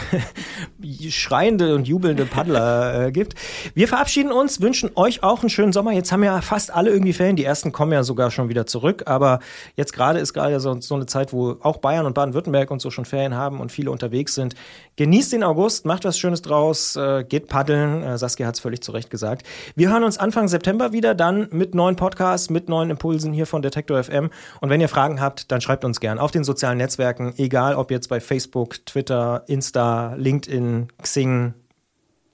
schreiende 1.08 1.74
und 1.74 1.86
jubelnde 1.86 2.24
Paddler 2.26 3.06
äh, 3.06 3.12
gibt. 3.12 3.34
Wir 3.74 3.88
verabschieden 3.88 4.32
uns, 4.32 4.60
wünschen 4.60 4.90
euch 4.94 5.22
auch 5.22 5.40
einen 5.40 5.50
schönen 5.50 5.72
Sommer. 5.72 5.92
Jetzt 5.92 6.12
haben 6.12 6.24
ja 6.24 6.40
fast 6.40 6.72
alle 6.72 6.90
irgendwie 6.90 7.12
Ferien. 7.12 7.36
Die 7.36 7.44
ersten 7.44 7.72
kommen 7.72 7.92
ja 7.92 8.02
sogar 8.02 8.30
schon 8.30 8.48
wieder 8.48 8.66
aber 9.06 9.40
jetzt 9.76 9.92
gerade 9.92 10.18
ist 10.18 10.32
gerade 10.32 10.58
so, 10.60 10.80
so 10.80 10.94
eine 10.94 11.06
Zeit, 11.06 11.32
wo 11.32 11.56
auch 11.60 11.78
Bayern 11.78 12.06
und 12.06 12.14
Baden-Württemberg 12.14 12.70
und 12.70 12.80
so 12.80 12.90
schon 12.90 13.04
Ferien 13.04 13.34
haben 13.34 13.60
und 13.60 13.72
viele 13.72 13.90
unterwegs 13.90 14.34
sind. 14.34 14.54
Genießt 14.96 15.32
den 15.32 15.44
August, 15.44 15.86
macht 15.86 16.04
was 16.04 16.18
Schönes 16.18 16.42
draus, 16.42 16.96
äh, 16.96 17.24
geht 17.24 17.48
paddeln. 17.48 18.02
Äh, 18.02 18.18
Saskia 18.18 18.46
hat 18.46 18.54
es 18.54 18.60
völlig 18.60 18.82
zu 18.82 18.92
Recht 18.92 19.10
gesagt. 19.10 19.46
Wir 19.74 19.90
hören 19.90 20.04
uns 20.04 20.18
Anfang 20.18 20.48
September 20.48 20.92
wieder, 20.92 21.14
dann 21.14 21.48
mit 21.50 21.74
neuen 21.74 21.96
Podcasts, 21.96 22.50
mit 22.50 22.68
neuen 22.68 22.90
Impulsen 22.90 23.32
hier 23.32 23.46
von 23.46 23.62
Detektor 23.62 24.02
FM. 24.02 24.30
Und 24.60 24.70
wenn 24.70 24.80
ihr 24.80 24.88
Fragen 24.88 25.20
habt, 25.20 25.50
dann 25.50 25.60
schreibt 25.60 25.84
uns 25.84 26.00
gern 26.00 26.18
auf 26.18 26.30
den 26.30 26.44
sozialen 26.44 26.78
Netzwerken, 26.78 27.34
egal 27.36 27.74
ob 27.74 27.90
jetzt 27.90 28.08
bei 28.08 28.20
Facebook, 28.20 28.84
Twitter, 28.86 29.44
Insta, 29.46 30.14
LinkedIn, 30.16 30.88
Xing, 31.02 31.54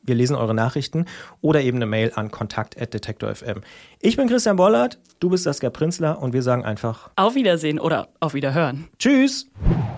wir 0.03 0.15
lesen 0.15 0.37
eure 0.37 0.55
Nachrichten 0.55 1.07
oder 1.41 1.61
eben 1.61 1.79
eine 1.79 1.87
Mail 1.87 2.13
an 2.15 2.31
kontakt.detektor.fm. 2.31 3.61
Ich 4.01 4.17
bin 4.17 4.29
Christian 4.29 4.57
Bollert, 4.57 4.99
du 5.21 5.31
bist 5.31 5.45
Saskia 5.45 5.71
Prinzler 5.71 6.21
und 6.21 6.33
wir 6.33 6.43
sagen 6.43 6.65
einfach 6.65 7.11
Auf 7.17 7.35
Wiedersehen 7.35 7.79
oder 7.79 8.09
auf 8.21 8.35
Wiederhören. 8.35 8.89
Tschüss! 8.99 9.47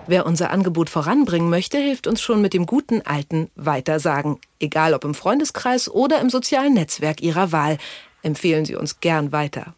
Wer 0.07 0.25
unser 0.25 0.51
Angebot 0.51 0.89
voranbringen 0.89 1.49
möchte, 1.49 1.77
hilft 1.77 2.07
uns 2.07 2.21
schon 2.21 2.41
mit 2.41 2.53
dem 2.53 2.65
guten 2.65 3.01
alten 3.01 3.49
Weitersagen. 3.55 4.39
Egal 4.59 4.93
ob 4.93 5.05
im 5.05 5.13
Freundeskreis 5.13 5.89
oder 5.89 6.19
im 6.19 6.29
sozialen 6.29 6.73
Netzwerk 6.73 7.21
Ihrer 7.21 7.51
Wahl. 7.51 7.77
Empfehlen 8.23 8.65
Sie 8.65 8.75
uns 8.75 8.99
gern 8.99 9.31
weiter. 9.31 9.75